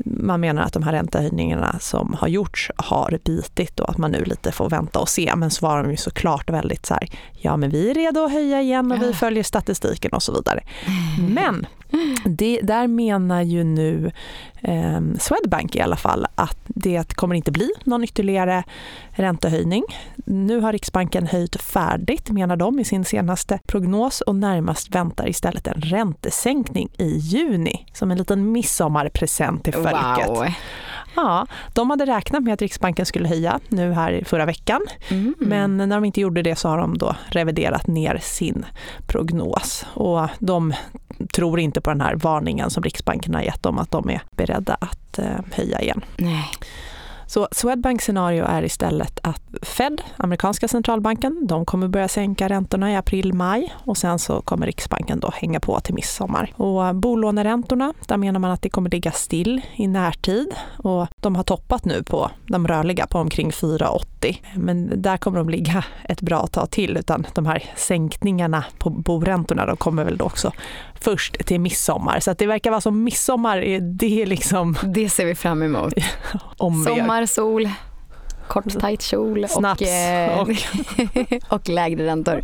man 0.05 0.39
menar 0.39 0.61
att 0.61 0.73
de 0.73 0.83
här 0.83 0.91
räntehöjningarna 0.91 1.79
som 1.79 2.15
har 2.19 2.27
gjorts 2.27 2.71
har 2.75 3.19
bitit 3.25 3.79
och 3.79 3.89
att 3.89 3.97
man 3.97 4.11
nu 4.11 4.23
lite 4.23 4.51
får 4.51 4.69
vänta 4.69 4.99
och 4.99 5.09
se. 5.09 5.33
Men 5.35 5.51
så 5.51 5.67
var 5.67 5.83
de 5.83 5.91
ju 5.91 5.97
såklart 5.97 6.49
väldigt 6.49 6.85
så 6.85 6.93
här, 6.93 7.09
ja 7.41 7.57
men 7.57 7.69
vi 7.69 7.89
är 7.89 7.93
redo 7.93 8.23
att 8.23 8.31
höja 8.31 8.61
igen 8.61 8.91
och 8.91 9.01
vi 9.01 9.13
följer 9.13 9.43
statistiken 9.43 10.11
och 10.11 10.23
så 10.23 10.33
vidare. 10.33 10.63
Men 11.29 11.65
det, 12.25 12.59
där 12.63 12.87
menar 12.87 13.41
ju 13.41 13.63
nu 13.63 14.11
eh, 14.61 15.01
Swedbank 15.19 15.75
i 15.75 15.81
alla 15.81 15.95
fall 15.95 16.25
att 16.35 16.57
det 16.67 17.15
kommer 17.15 17.35
inte 17.35 17.51
bli 17.51 17.69
någon 17.83 18.03
ytterligare 18.03 18.63
räntehöjning. 19.09 19.83
Nu 20.25 20.59
har 20.59 20.73
Riksbanken 20.73 21.27
höjt 21.27 21.61
färdigt 21.61 22.29
menar 22.29 22.55
de 22.55 22.79
i 22.79 22.85
sin 22.85 23.05
senaste 23.05 23.59
prognos 23.67 24.21
och 24.21 24.35
närmast 24.35 24.95
väntar 24.95 25.29
istället 25.29 25.67
en 25.67 25.81
räntesänkning 25.81 26.89
i 26.97 27.17
juni 27.17 27.85
som 27.93 28.11
en 28.11 28.17
liten 28.17 28.51
midsommarpresent 28.51 29.63
till 29.63 29.73
folket. 29.73 30.27
Wow. 30.27 30.47
Ja, 31.15 31.47
de 31.73 31.89
hade 31.89 32.05
räknat 32.05 32.43
med 32.43 32.53
att 32.53 32.61
Riksbanken 32.61 33.05
skulle 33.05 33.27
höja 33.27 33.59
nu 33.69 33.91
här 33.93 34.23
förra 34.25 34.45
veckan 34.45 34.81
Mm. 35.09 35.33
men 35.39 35.77
när 35.77 35.87
de 35.87 36.05
inte 36.05 36.21
gjorde 36.21 36.41
det 36.41 36.55
så 36.55 36.69
har 36.69 36.77
de 36.77 36.97
då 36.97 37.15
reviderat 37.27 37.87
ner 37.87 38.19
sin 38.21 38.65
prognos. 39.07 39.85
Och 39.93 40.27
de 40.39 40.73
tror 41.33 41.59
inte 41.59 41.81
på 41.81 41.89
den 41.89 42.01
här 42.01 42.15
varningen 42.15 42.69
som 42.69 42.83
Riksbanken 42.83 43.33
har 43.35 43.41
gett 43.41 43.63
dem 43.63 43.77
att 43.79 43.91
de 43.91 44.09
är 44.09 44.21
beredda 44.31 44.77
att 44.81 45.19
eh, 45.19 45.25
höja 45.51 45.81
igen. 45.81 46.01
Nej. 46.17 46.49
Så 47.27 47.47
Swedbanks 47.51 48.05
scenario 48.05 48.45
är 48.45 48.63
istället 48.63 49.19
att 49.23 49.41
Fed, 49.61 50.01
amerikanska 50.17 50.67
centralbanken, 50.67 51.47
de 51.47 51.65
kommer 51.65 51.87
börja 51.87 52.07
sänka 52.07 52.49
räntorna 52.49 52.91
i 52.91 52.95
april-maj 52.95 53.73
och 53.85 53.97
sen 53.97 54.19
så 54.19 54.41
kommer 54.41 54.65
Riksbanken 54.65 55.19
då 55.19 55.31
hänga 55.33 55.59
på 55.59 55.79
till 55.79 55.93
midsommar. 55.93 56.53
Och 56.55 56.95
bolåneräntorna, 56.95 57.93
där 58.07 58.17
menar 58.17 58.39
man 58.39 58.51
att 58.51 58.61
det 58.61 58.69
kommer 58.69 58.89
ligga 58.89 59.11
still 59.11 59.61
i 59.75 59.87
närtid 59.87 60.55
och 60.77 61.07
de 61.21 61.35
har 61.35 61.43
toppat 61.43 61.85
nu 61.85 62.03
på 62.03 62.31
de 62.47 62.67
rörliga 62.67 63.07
på 63.07 63.19
omkring 63.19 63.51
4,80. 63.51 64.37
Men 64.55 65.01
där 65.01 65.17
kommer 65.17 65.37
de 65.37 65.49
ligga 65.49 65.83
ett 66.03 66.21
bra 66.21 66.47
tag 66.47 66.71
till 66.71 66.97
utan 66.97 67.27
de 67.33 67.45
här 67.45 67.63
sänkningarna 67.75 68.63
på 68.77 68.89
boräntorna 68.89 69.65
de 69.65 69.77
kommer 69.77 70.05
väl 70.05 70.17
då 70.17 70.25
också 70.25 70.51
först 71.05 71.45
till 71.45 71.59
midsommar. 71.59 72.19
Så 72.19 72.31
att 72.31 72.37
det 72.37 72.47
verkar 72.47 72.71
vara 72.71 72.81
som 72.81 73.03
midsommar, 73.03 73.57
det 73.79 74.21
är 74.21 74.25
liksom 74.25 74.75
Det 74.83 75.09
ser 75.09 75.25
vi 75.25 75.35
fram 75.35 75.63
emot. 75.63 75.93
om 76.57 76.83
vi 76.83 76.91
gör 76.91 77.07
Sommar, 77.15 77.25
sol, 77.25 77.69
kort 78.47 78.79
tajt 78.79 79.01
kjol 79.01 79.45
Snaps 79.49 79.81
och, 79.81 79.87
eh, 79.87 80.39
och... 80.39 80.49
och 81.53 81.69
lägre 81.69 82.05
räntor. 82.05 82.41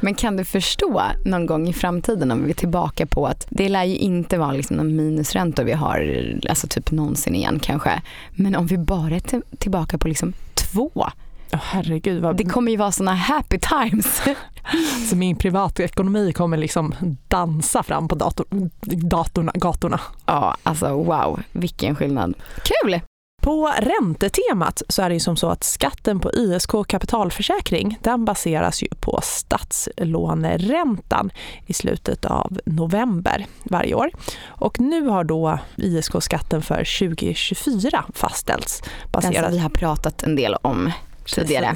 Men 0.00 0.14
kan 0.14 0.36
du 0.36 0.44
förstå 0.44 1.02
någon 1.24 1.46
gång 1.46 1.68
i 1.68 1.72
framtiden 1.72 2.30
om 2.30 2.44
vi 2.44 2.50
är 2.50 2.54
tillbaka 2.54 3.06
på 3.06 3.26
att 3.26 3.46
det 3.50 3.68
lär 3.68 3.84
ju 3.84 3.96
inte 3.96 4.38
vara 4.38 4.52
liksom 4.52 4.76
någon 4.76 4.96
minusräntor 4.96 5.64
vi 5.64 5.72
har, 5.72 6.24
alltså 6.48 6.66
typ 6.66 6.90
någonsin 6.90 7.34
igen 7.34 7.58
kanske. 7.62 8.02
Men 8.30 8.56
om 8.56 8.66
vi 8.66 8.78
bara 8.78 9.14
är 9.14 9.20
till- 9.20 9.42
tillbaka 9.58 9.98
på 9.98 10.08
liksom 10.08 10.32
två. 10.54 10.90
Oh, 10.94 11.58
herregud, 11.62 12.22
vad... 12.22 12.36
Det 12.36 12.44
kommer 12.44 12.70
ju 12.70 12.76
vara 12.76 12.92
såna 12.92 13.14
happy 13.14 13.58
times. 13.58 14.22
så 15.10 15.16
min 15.16 15.36
privatekonomi 15.36 16.32
kommer 16.32 16.56
liksom 16.56 16.94
dansa 17.28 17.82
fram 17.82 18.08
på 18.08 18.14
dator, 18.14 18.46
datorna, 19.08 19.52
gatorna. 19.54 20.00
ja, 20.26 20.56
alltså 20.62 20.88
wow, 20.88 21.40
vilken 21.52 21.96
skillnad. 21.96 22.34
Kul! 22.62 23.00
På 23.40 23.72
räntetemat 23.78 24.82
så 24.88 25.02
är 25.02 25.08
det 25.08 25.14
ju 25.14 25.20
som 25.20 25.36
så 25.36 25.48
att 25.48 25.64
skatten 25.64 26.20
på 26.20 26.32
ISK 26.32 26.70
kapitalförsäkring 26.88 27.98
den 28.02 28.24
baseras 28.24 28.82
ju 28.82 28.88
på 29.00 29.20
statslåneräntan 29.22 31.30
i 31.66 31.72
slutet 31.72 32.24
av 32.24 32.60
november 32.64 33.46
varje 33.62 33.94
år. 33.94 34.10
Och 34.46 34.80
nu 34.80 35.06
har 35.06 35.24
då 35.24 35.58
ISK-skatten 35.76 36.62
för 36.62 37.08
2024 37.08 38.04
fastställts. 38.14 38.82
Den 38.82 38.90
som 39.22 39.30
Baserat 39.30 39.52
vi 39.52 39.58
har 39.58 39.70
pratat 39.70 40.22
en 40.22 40.36
del 40.36 40.54
om 40.62 40.92
tidigare. 41.34 41.74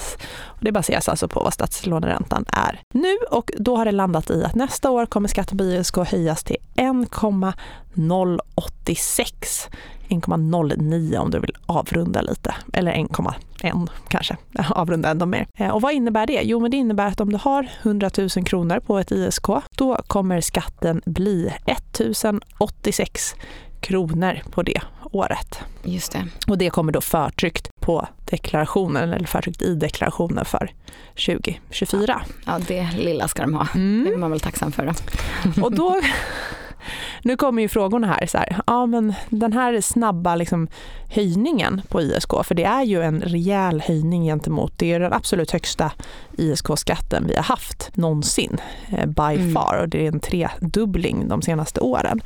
Det 0.61 0.73
baseras 0.73 1.09
alltså 1.09 1.29
på 1.29 1.41
vad 1.41 1.55
statslåneräntan 1.55 2.45
är 2.49 2.81
nu 2.95 3.17
och 3.31 3.51
då 3.59 3.77
har 3.77 3.85
det 3.85 3.93
landat 3.93 4.31
i 4.31 4.45
att 4.45 4.55
nästa 4.55 4.91
år 4.91 5.07
kommer 5.07 5.29
skatten 5.29 5.59
på 5.59 5.65
ISK 5.65 5.97
höjas 5.97 6.45
till 6.45 6.57
1,086. 6.77 9.69
1,09 10.13 11.17
om 11.19 11.31
du 11.31 11.39
vill 11.41 11.57
avrunda 11.67 12.21
lite, 12.23 12.55
eller 12.73 12.93
1,1 12.93 13.89
kanske, 14.09 14.37
avrunda 14.71 15.11
ändå 15.11 15.27
mer. 15.27 15.47
Eh, 15.59 15.69
Och 15.69 15.83
vad 15.83 15.93
innebär 15.93 16.27
det? 16.27 16.41
Jo, 16.45 16.61
men 16.61 16.71
det 16.71 16.77
innebär 16.77 17.07
att 17.07 17.21
om 17.21 17.33
du 17.33 17.39
har 17.43 17.69
100 17.83 18.11
000 18.19 18.29
kronor 18.29 18.81
på 18.81 18.99
ett 18.99 19.11
ISK, 19.13 19.47
då 19.77 19.97
kommer 20.07 20.41
skatten 20.41 21.03
bli 21.07 21.53
1086 21.67 23.35
kronor 23.81 24.41
på 24.51 24.63
det 24.63 24.81
året. 25.03 25.59
Just 25.85 26.13
det. 26.13 26.27
Och 26.49 26.59
det 26.59 26.71
kommer 26.71 26.93
då 26.93 27.01
förtryckt 27.01 27.69
på 27.81 28.09
deklarationen 28.25 29.13
eller 29.13 29.27
förtryckt 29.27 29.63
i 29.63 29.75
deklarationen 29.75 30.45
för 30.45 30.73
2024. 31.27 32.23
Ja, 32.47 32.59
det 32.69 32.89
lilla 32.97 33.29
ska 33.29 33.43
de 33.43 33.55
ha. 33.55 33.67
Det 33.73 33.79
Mm. 33.79 34.13
är 34.13 34.17
man 34.17 34.31
väl 34.31 34.41
tacksam 34.41 34.73
för 34.73 34.87
då. 34.87 34.93
Och 35.65 35.73
då, 35.75 36.01
nu 37.23 37.37
kommer 37.37 37.63
ju 37.63 37.69
frågorna 37.69 38.07
här, 38.07 38.27
så 38.27 38.39
här, 38.39 38.61
ja 38.67 38.87
men 38.87 39.15
den 39.29 39.53
här 39.53 39.81
snabba 39.81 40.35
liksom 40.35 40.69
höjningen 41.09 41.83
på 41.89 42.03
ISK, 42.03 42.31
för 42.45 42.55
det 42.55 42.65
är 42.65 42.83
ju 42.83 43.03
en 43.03 43.21
rejäl 43.21 43.81
höjning 43.87 44.25
gentemot, 44.25 44.73
det 44.77 44.93
är 44.93 45.01
den 45.01 45.13
absolut 45.13 45.51
högsta 45.51 45.93
ISK-skatten 46.37 47.25
vi 47.27 47.35
har 47.37 47.43
haft 47.43 47.97
någonsin 47.97 48.61
eh, 48.89 49.07
by 49.07 49.43
Mm. 49.43 49.55
far 49.55 49.79
och 49.83 49.89
det 49.89 50.07
är 50.07 50.13
en 50.13 50.21
tredubbling 50.21 51.29
de 51.29 51.43
senaste 51.43 51.81
åren. 51.81 52.21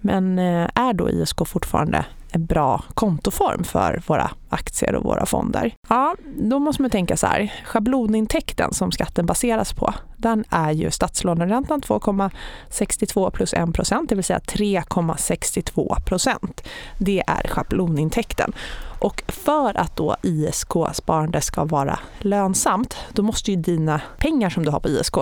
Men 0.00 0.38
eh, 0.38 0.68
är 0.74 0.92
då 0.92 1.10
ISK 1.10 1.46
fortfarande 1.46 2.04
en 2.32 2.46
bra 2.46 2.84
kontoform 2.94 3.64
för 3.64 4.02
våra 4.06 4.30
aktier 4.48 4.94
och 4.94 5.04
våra 5.04 5.26
fonder? 5.26 5.74
Ja, 5.88 6.14
då 6.38 6.58
måste 6.58 6.82
man 6.82 6.90
tänka 6.90 7.16
så 7.16 7.26
här, 7.26 7.52
schablonintäkten 7.64 8.72
som 8.72 8.92
skatten 8.92 9.26
baseras 9.26 9.72
på, 9.72 9.94
den 10.16 10.44
är 10.50 10.70
ju 10.70 10.90
statslåneräntan 10.90 11.80
2,62 11.80 13.30
plus 13.30 13.54
1 13.54 13.72
procent, 13.72 14.08
det 14.08 14.14
vill 14.14 14.24
säga 14.24 14.38
3,62 14.38 16.00
procent. 16.00 16.68
Det 16.98 17.22
är 17.26 17.48
schablonintäkten. 17.48 18.52
Och 18.98 19.22
för 19.28 19.78
att 19.78 19.96
då 19.96 20.16
ISK-sparande 20.22 21.40
ska 21.40 21.64
vara 21.64 21.98
lönsamt, 22.18 22.96
då 23.12 23.22
måste 23.22 23.50
ju 23.50 23.56
dina 23.56 24.00
pengar 24.18 24.50
som 24.50 24.64
du 24.64 24.70
har 24.70 24.80
på 24.80 24.88
ISK 24.88 25.16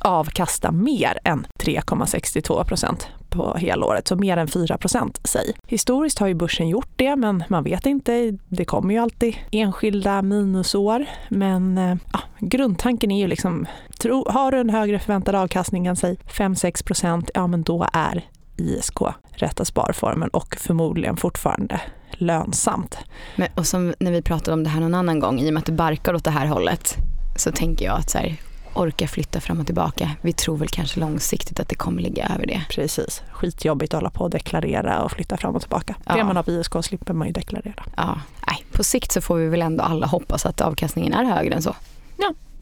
avkasta 0.00 0.72
mer 0.72 1.18
än 1.24 1.46
3,62 1.62 2.64
procent 2.64 3.08
på 3.30 3.56
helåret, 3.56 4.08
så 4.08 4.16
mer 4.16 4.36
än 4.36 4.48
4 4.48 4.78
säg. 5.24 5.54
Historiskt 5.66 6.18
har 6.18 6.26
ju 6.26 6.34
börsen 6.34 6.68
gjort 6.68 6.90
det, 6.96 7.16
men 7.16 7.44
man 7.48 7.64
vet 7.64 7.86
inte. 7.86 8.38
Det 8.48 8.64
kommer 8.64 8.94
ju 8.94 9.00
alltid 9.00 9.36
enskilda 9.50 10.22
minusår. 10.22 11.06
Men 11.28 11.78
eh, 11.78 11.96
ja, 12.12 12.20
grundtanken 12.38 13.10
är 13.10 13.20
ju 13.20 13.26
liksom, 13.26 13.66
tro, 13.98 14.24
har 14.28 14.52
du 14.52 14.60
en 14.60 14.70
högre 14.70 14.98
förväntad 14.98 15.34
avkastning 15.34 15.86
än 15.86 15.96
säg 15.96 16.14
5-6 16.14 17.30
ja 17.34 17.46
men 17.46 17.62
då 17.62 17.86
är 17.92 18.24
ISK 18.56 19.00
rätta 19.30 19.64
sparformen 19.64 20.28
och 20.28 20.56
förmodligen 20.56 21.16
fortfarande 21.16 21.80
lönsamt. 22.12 22.98
Men, 23.36 23.48
och 23.54 23.66
som 23.66 23.94
när 24.00 24.12
vi 24.12 24.22
pratade 24.22 24.52
om 24.52 24.64
det 24.64 24.70
här 24.70 24.80
någon 24.80 24.94
annan 24.94 25.20
gång, 25.20 25.40
i 25.40 25.50
och 25.50 25.54
med 25.54 25.60
att 25.60 25.66
det 25.66 25.72
barkar 25.72 26.14
åt 26.14 26.24
det 26.24 26.30
här 26.30 26.46
hållet, 26.46 26.96
så 27.36 27.52
tänker 27.52 27.84
jag 27.84 27.98
att 27.98 28.10
så 28.10 28.18
här, 28.18 28.36
orka 28.78 29.08
flytta 29.08 29.40
fram 29.40 29.60
och 29.60 29.66
tillbaka. 29.66 30.10
Vi 30.20 30.32
tror 30.32 30.56
väl 30.56 30.68
kanske 30.68 31.00
långsiktigt 31.00 31.60
att 31.60 31.68
det 31.68 31.74
kommer 31.74 32.02
ligga 32.02 32.30
över 32.34 32.46
det. 32.46 32.64
Precis, 32.70 33.22
skitjobbigt 33.32 33.94
att 33.94 34.00
hålla 34.00 34.10
på 34.10 34.24
och 34.24 34.30
deklarera 34.30 35.02
och 35.02 35.12
flytta 35.12 35.36
fram 35.36 35.54
och 35.54 35.60
tillbaka. 35.60 35.94
Ja. 36.06 36.16
Det 36.16 36.24
man 36.24 36.36
har 36.36 36.42
på 36.42 36.50
ISK 36.50 36.72
slipper 36.82 37.14
man 37.14 37.26
ju 37.26 37.32
deklarera. 37.32 37.84
Ja, 37.96 38.20
nej, 38.46 38.64
på 38.72 38.84
sikt 38.84 39.12
så 39.12 39.20
får 39.20 39.36
vi 39.36 39.48
väl 39.48 39.62
ändå 39.62 39.84
alla 39.84 40.06
hoppas 40.06 40.46
att 40.46 40.60
avkastningen 40.60 41.12
är 41.12 41.24
högre 41.24 41.54
än 41.54 41.62
så. 41.62 41.74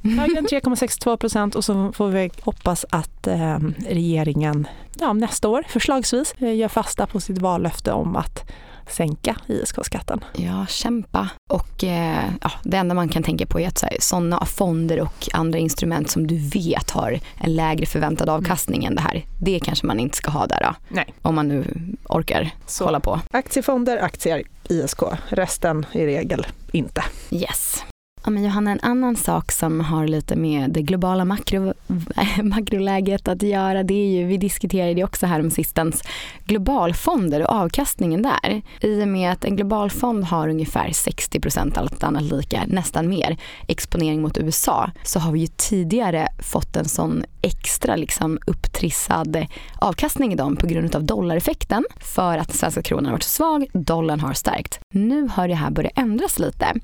Högre 0.04 0.38
än 0.38 0.46
3,62 0.46 1.16
procent 1.16 1.54
och 1.54 1.64
så 1.64 1.92
får 1.92 2.08
vi 2.08 2.30
hoppas 2.40 2.86
att 2.90 3.26
eh, 3.26 3.58
regeringen 3.88 4.66
ja, 5.00 5.12
nästa 5.12 5.48
år 5.48 5.64
förslagsvis 5.68 6.34
eh, 6.38 6.56
gör 6.56 6.68
fasta 6.68 7.06
på 7.06 7.20
sitt 7.20 7.38
vallöfte 7.38 7.92
om 7.92 8.16
att 8.16 8.50
sänka 8.88 9.36
ISK-skatten. 9.46 10.24
Ja, 10.36 10.66
kämpa. 10.68 11.28
Och 11.50 11.84
eh, 11.84 12.24
ja, 12.42 12.50
det 12.62 12.76
enda 12.76 12.94
man 12.94 13.08
kan 13.08 13.22
tänka 13.22 13.46
på 13.46 13.60
är 13.60 13.68
att 13.68 13.84
sådana 14.00 14.44
fonder 14.44 15.00
och 15.00 15.28
andra 15.32 15.58
instrument 15.58 16.10
som 16.10 16.26
du 16.26 16.36
vet 16.38 16.90
har 16.90 17.20
en 17.38 17.54
lägre 17.54 17.86
förväntad 17.86 18.28
avkastning 18.28 18.84
än 18.84 18.94
det 18.94 19.00
här, 19.02 19.24
det 19.40 19.60
kanske 19.60 19.86
man 19.86 20.00
inte 20.00 20.16
ska 20.16 20.30
ha 20.30 20.46
där 20.46 20.60
då. 20.60 20.74
Nej. 20.88 21.14
Om 21.22 21.34
man 21.34 21.48
nu 21.48 21.64
orkar 22.08 22.50
Så. 22.66 22.84
hålla 22.84 23.00
på. 23.00 23.20
Aktiefonder, 23.30 23.98
aktier, 23.98 24.42
ISK. 24.68 25.02
Resten 25.28 25.86
i 25.92 26.06
regel 26.06 26.46
inte. 26.72 27.04
Yes. 27.30 27.84
Ja, 28.26 28.30
men 28.30 28.44
Johanna, 28.44 28.70
en 28.70 28.80
annan 28.82 29.16
sak 29.16 29.52
som 29.52 29.80
har 29.80 30.06
lite 30.06 30.36
med 30.36 30.70
det 30.70 30.82
globala 30.82 31.24
makro, 31.24 31.74
makroläget 32.42 33.28
att 33.28 33.42
göra, 33.42 33.82
det 33.82 33.94
är 33.94 34.20
ju, 34.20 34.26
vi 34.26 34.36
diskuterade 34.36 34.94
det 34.94 35.04
också 35.04 35.26
här 35.26 35.40
om 35.40 35.50
sistens, 35.50 36.02
globalfonder 36.44 37.40
och 37.40 37.52
avkastningen 37.52 38.22
där. 38.22 38.62
I 38.80 39.02
och 39.02 39.08
med 39.08 39.32
att 39.32 39.44
en 39.44 39.56
globalfond 39.56 40.24
har 40.24 40.48
ungefär 40.48 40.88
60% 40.88 41.78
allt 41.78 42.04
annat 42.04 42.22
lika, 42.22 42.64
nästan 42.66 43.08
mer, 43.08 43.36
exponering 43.68 44.22
mot 44.22 44.38
USA, 44.38 44.90
så 45.02 45.18
har 45.18 45.32
vi 45.32 45.40
ju 45.40 45.48
tidigare 45.56 46.28
fått 46.38 46.76
en 46.76 46.88
sån 46.88 47.24
extra 47.42 47.96
liksom 47.96 48.38
upptrissad 48.46 49.46
avkastning 49.78 50.32
i 50.32 50.36
dem 50.36 50.56
på 50.56 50.66
grund 50.66 50.96
av 50.96 51.04
dollareffekten 51.04 51.84
för 52.00 52.38
att 52.38 52.48
den 52.48 52.56
svenska 52.56 52.82
kronan 52.82 53.04
har 53.04 53.12
varit 53.12 53.22
så 53.22 53.28
svag, 53.28 53.66
dollarn 53.72 54.20
har 54.20 54.32
stärkt. 54.32 54.80
Nu 54.94 55.28
har 55.32 55.48
det 55.48 55.54
här 55.54 55.70
börjat 55.70 55.98
ändras 55.98 56.38
lite 56.38 56.74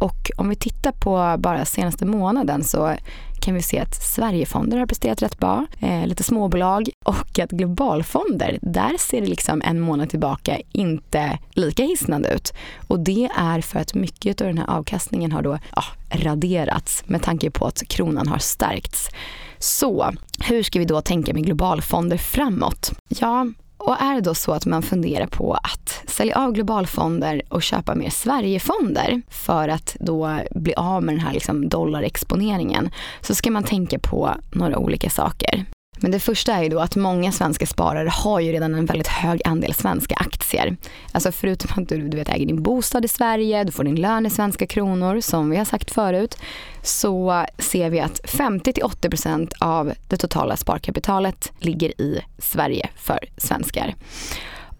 och 0.00 0.30
om 0.36 0.48
vi 0.48 0.56
tittar 0.56 0.92
på 0.92 1.36
bara 1.38 1.64
senaste 1.64 2.06
månaden 2.06 2.64
så 2.64 2.96
kan 3.40 3.54
vi 3.54 3.62
se 3.62 3.78
att 3.78 3.94
Sverigefonder 3.94 4.78
har 4.78 4.86
presterat 4.86 5.22
rätt 5.22 5.38
bra, 5.38 5.66
eh, 5.80 6.06
lite 6.06 6.22
småbolag 6.22 6.88
och 7.04 7.38
att 7.38 7.50
globalfonder, 7.50 8.58
där 8.62 8.98
ser 8.98 9.20
det 9.20 9.26
liksom 9.26 9.62
en 9.64 9.80
månad 9.80 10.10
tillbaka 10.10 10.60
inte 10.72 11.38
lika 11.50 11.82
hisnande 11.82 12.34
ut. 12.34 12.52
Och 12.88 13.00
det 13.00 13.28
är 13.36 13.60
för 13.60 13.80
att 13.80 13.94
mycket 13.94 14.40
av 14.40 14.46
den 14.46 14.58
här 14.58 14.70
avkastningen 14.70 15.32
har 15.32 15.42
då 15.42 15.58
ja, 15.76 15.82
raderats 16.10 17.02
med 17.06 17.22
tanke 17.22 17.50
på 17.50 17.66
att 17.66 17.88
kronan 17.88 18.28
har 18.28 18.38
stärkts. 18.38 19.08
Så 19.58 20.12
hur 20.44 20.62
ska 20.62 20.78
vi 20.78 20.84
då 20.84 21.00
tänka 21.00 21.34
med 21.34 21.44
globalfonder 21.46 22.16
framåt? 22.16 22.92
Ja, 23.08 23.46
och 23.80 24.00
är 24.00 24.14
det 24.14 24.20
då 24.20 24.34
så 24.34 24.52
att 24.52 24.66
man 24.66 24.82
funderar 24.82 25.26
på 25.26 25.54
att 25.54 26.02
sälja 26.06 26.38
av 26.38 26.52
globalfonder 26.52 27.42
och 27.48 27.62
köpa 27.62 27.94
mer 27.94 28.10
Sverigefonder 28.10 29.22
för 29.28 29.68
att 29.68 29.96
då 30.00 30.40
bli 30.50 30.74
av 30.74 31.02
med 31.02 31.14
den 31.14 31.20
här 31.20 31.32
liksom 31.32 31.68
dollarexponeringen 31.68 32.90
så 33.20 33.34
ska 33.34 33.50
man 33.50 33.64
tänka 33.64 33.98
på 33.98 34.30
några 34.52 34.78
olika 34.78 35.10
saker. 35.10 35.64
Men 36.02 36.10
det 36.10 36.20
första 36.20 36.52
är 36.52 36.62
ju 36.62 36.68
då 36.68 36.80
att 36.80 36.96
många 36.96 37.32
svenska 37.32 37.66
sparare 37.66 38.08
har 38.08 38.40
ju 38.40 38.52
redan 38.52 38.74
en 38.74 38.86
väldigt 38.86 39.08
hög 39.08 39.40
andel 39.44 39.74
svenska 39.74 40.14
aktier. 40.14 40.76
Alltså 41.12 41.32
förutom 41.32 41.82
att 41.82 41.88
du, 41.88 42.08
du 42.08 42.16
vet, 42.16 42.28
äger 42.28 42.46
din 42.46 42.62
bostad 42.62 43.04
i 43.04 43.08
Sverige, 43.08 43.64
du 43.64 43.72
får 43.72 43.84
din 43.84 44.00
lön 44.00 44.26
i 44.26 44.30
svenska 44.30 44.66
kronor 44.66 45.20
som 45.20 45.50
vi 45.50 45.56
har 45.56 45.64
sagt 45.64 45.90
förut, 45.90 46.36
så 46.82 47.44
ser 47.58 47.90
vi 47.90 48.00
att 48.00 48.20
50-80% 48.24 49.52
av 49.60 49.92
det 50.08 50.16
totala 50.16 50.56
sparkapitalet 50.56 51.52
ligger 51.58 52.00
i 52.00 52.20
Sverige 52.38 52.88
för 52.96 53.18
svenskar. 53.36 53.94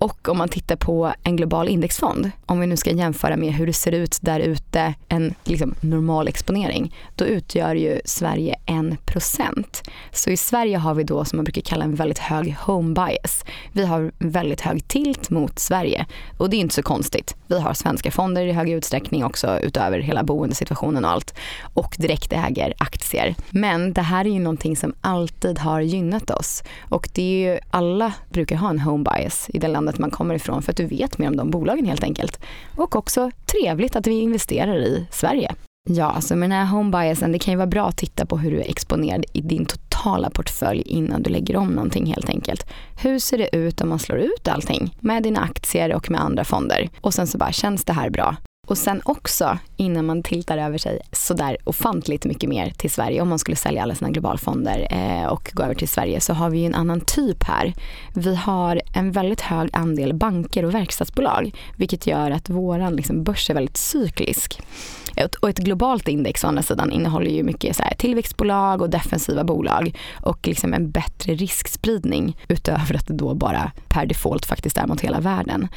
Och 0.00 0.28
om 0.28 0.38
man 0.38 0.48
tittar 0.48 0.76
på 0.76 1.12
en 1.22 1.36
global 1.36 1.68
indexfond, 1.68 2.30
om 2.46 2.60
vi 2.60 2.66
nu 2.66 2.76
ska 2.76 2.90
jämföra 2.90 3.36
med 3.36 3.52
hur 3.52 3.66
det 3.66 3.72
ser 3.72 3.92
ut 3.92 4.18
där 4.20 4.40
ute, 4.40 4.94
en 5.08 5.34
liksom 5.44 5.74
normal 5.80 6.28
exponering, 6.28 6.94
då 7.16 7.24
utgör 7.24 7.74
ju 7.74 8.00
Sverige 8.04 8.56
1%. 8.66 9.64
Så 10.12 10.30
i 10.30 10.36
Sverige 10.36 10.76
har 10.76 10.94
vi 10.94 11.04
då 11.04 11.24
som 11.24 11.36
man 11.36 11.44
brukar 11.44 11.62
kalla 11.62 11.84
en 11.84 11.94
väldigt 11.94 12.18
hög 12.18 12.56
home 12.60 12.94
bias. 12.94 13.44
Vi 13.72 13.86
har 13.86 14.12
väldigt 14.18 14.60
hög 14.60 14.88
tilt 14.88 15.30
mot 15.30 15.58
Sverige 15.58 16.06
och 16.38 16.50
det 16.50 16.56
är 16.56 16.60
inte 16.60 16.74
så 16.74 16.82
konstigt. 16.82 17.36
Vi 17.46 17.60
har 17.60 17.74
svenska 17.74 18.10
fonder 18.10 18.46
i 18.46 18.52
hög 18.52 18.70
utsträckning 18.70 19.24
också 19.24 19.58
utöver 19.58 19.98
hela 19.98 20.22
boendesituationen 20.22 21.04
och 21.04 21.10
allt 21.10 21.34
och 21.74 21.96
direktäger 21.98 22.74
aktier. 22.78 23.34
Men 23.50 23.92
det 23.92 24.02
här 24.02 24.24
är 24.24 24.30
ju 24.30 24.38
någonting 24.40 24.76
som 24.76 24.94
alltid 25.00 25.58
har 25.58 25.80
gynnat 25.80 26.30
oss 26.30 26.62
och 26.88 27.08
det 27.12 27.22
är 27.22 27.52
ju, 27.52 27.58
alla 27.70 28.12
brukar 28.28 28.56
ha 28.56 28.70
en 28.70 28.80
home 28.80 29.04
bias 29.04 29.46
i 29.48 29.58
det 29.58 29.68
landet 29.68 29.89
man 29.98 30.10
kommer 30.10 30.34
ifrån 30.34 30.62
för 30.62 30.72
att 30.72 30.76
du 30.76 30.86
vet 30.86 31.18
mer 31.18 31.28
om 31.28 31.36
de 31.36 31.50
bolagen 31.50 31.86
helt 31.86 32.04
enkelt. 32.04 32.40
Och 32.76 32.96
också 32.96 33.30
trevligt 33.46 33.96
att 33.96 34.06
vi 34.06 34.20
investerar 34.20 34.76
i 34.76 35.06
Sverige. 35.10 35.54
Ja, 35.88 36.10
alltså 36.10 36.36
med 36.36 36.50
den 36.50 36.58
här 36.58 36.66
homebiasen, 36.66 37.32
det 37.32 37.38
kan 37.38 37.52
ju 37.52 37.58
vara 37.58 37.66
bra 37.66 37.88
att 37.88 37.96
titta 37.96 38.26
på 38.26 38.38
hur 38.38 38.50
du 38.50 38.60
är 38.60 38.70
exponerad 38.70 39.24
i 39.32 39.40
din 39.40 39.66
totala 39.66 40.30
portfölj 40.30 40.82
innan 40.86 41.22
du 41.22 41.30
lägger 41.30 41.56
om 41.56 41.68
någonting 41.68 42.06
helt 42.06 42.28
enkelt. 42.28 42.66
Hur 43.02 43.18
ser 43.18 43.38
det 43.38 43.56
ut 43.56 43.80
om 43.80 43.88
man 43.88 43.98
slår 43.98 44.18
ut 44.18 44.48
allting 44.48 44.96
med 45.00 45.22
dina 45.22 45.40
aktier 45.40 45.94
och 45.94 46.10
med 46.10 46.20
andra 46.20 46.44
fonder? 46.44 46.88
Och 47.00 47.14
sen 47.14 47.26
så 47.26 47.38
bara, 47.38 47.52
känns 47.52 47.84
det 47.84 47.92
här 47.92 48.10
bra? 48.10 48.36
Och 48.70 48.78
sen 48.78 49.00
också 49.04 49.58
innan 49.76 50.06
man 50.06 50.22
tiltar 50.22 50.58
över 50.58 50.78
sig 50.78 51.00
sådär 51.12 51.56
ofantligt 51.64 52.24
mycket 52.24 52.48
mer 52.48 52.70
till 52.70 52.90
Sverige, 52.90 53.20
om 53.20 53.28
man 53.28 53.38
skulle 53.38 53.56
sälja 53.56 53.82
alla 53.82 53.94
sina 53.94 54.10
globalfonder 54.10 54.86
eh, 54.90 55.26
och 55.26 55.50
gå 55.52 55.62
över 55.62 55.74
till 55.74 55.88
Sverige, 55.88 56.20
så 56.20 56.32
har 56.32 56.50
vi 56.50 56.58
ju 56.58 56.66
en 56.66 56.74
annan 56.74 57.00
typ 57.00 57.44
här. 57.44 57.74
Vi 58.14 58.34
har 58.34 58.80
en 58.94 59.12
väldigt 59.12 59.40
hög 59.40 59.70
andel 59.72 60.14
banker 60.14 60.64
och 60.64 60.74
verkstadsbolag, 60.74 61.54
vilket 61.76 62.06
gör 62.06 62.30
att 62.30 62.48
våran 62.48 62.96
liksom, 62.96 63.24
börs 63.24 63.50
är 63.50 63.54
väldigt 63.54 63.76
cyklisk. 63.76 64.60
Och 65.42 65.48
ett 65.48 65.58
globalt 65.58 66.08
index 66.08 66.44
å 66.44 66.46
andra 66.46 66.62
sidan 66.62 66.92
innehåller 66.92 67.30
ju 67.30 67.42
mycket 67.42 67.76
så 67.76 67.82
här, 67.82 67.94
tillväxtbolag 67.94 68.82
och 68.82 68.90
defensiva 68.90 69.44
bolag 69.44 69.98
och 70.22 70.48
liksom 70.48 70.74
en 70.74 70.90
bättre 70.90 71.34
riskspridning 71.34 72.36
utöver 72.48 72.94
att 72.94 73.06
det 73.06 73.14
då 73.14 73.34
bara 73.34 73.72
per 73.88 74.06
default 74.06 74.46
faktiskt 74.46 74.76
är 74.76 74.86
mot 74.86 75.00
hela 75.00 75.20
världen. 75.20 75.68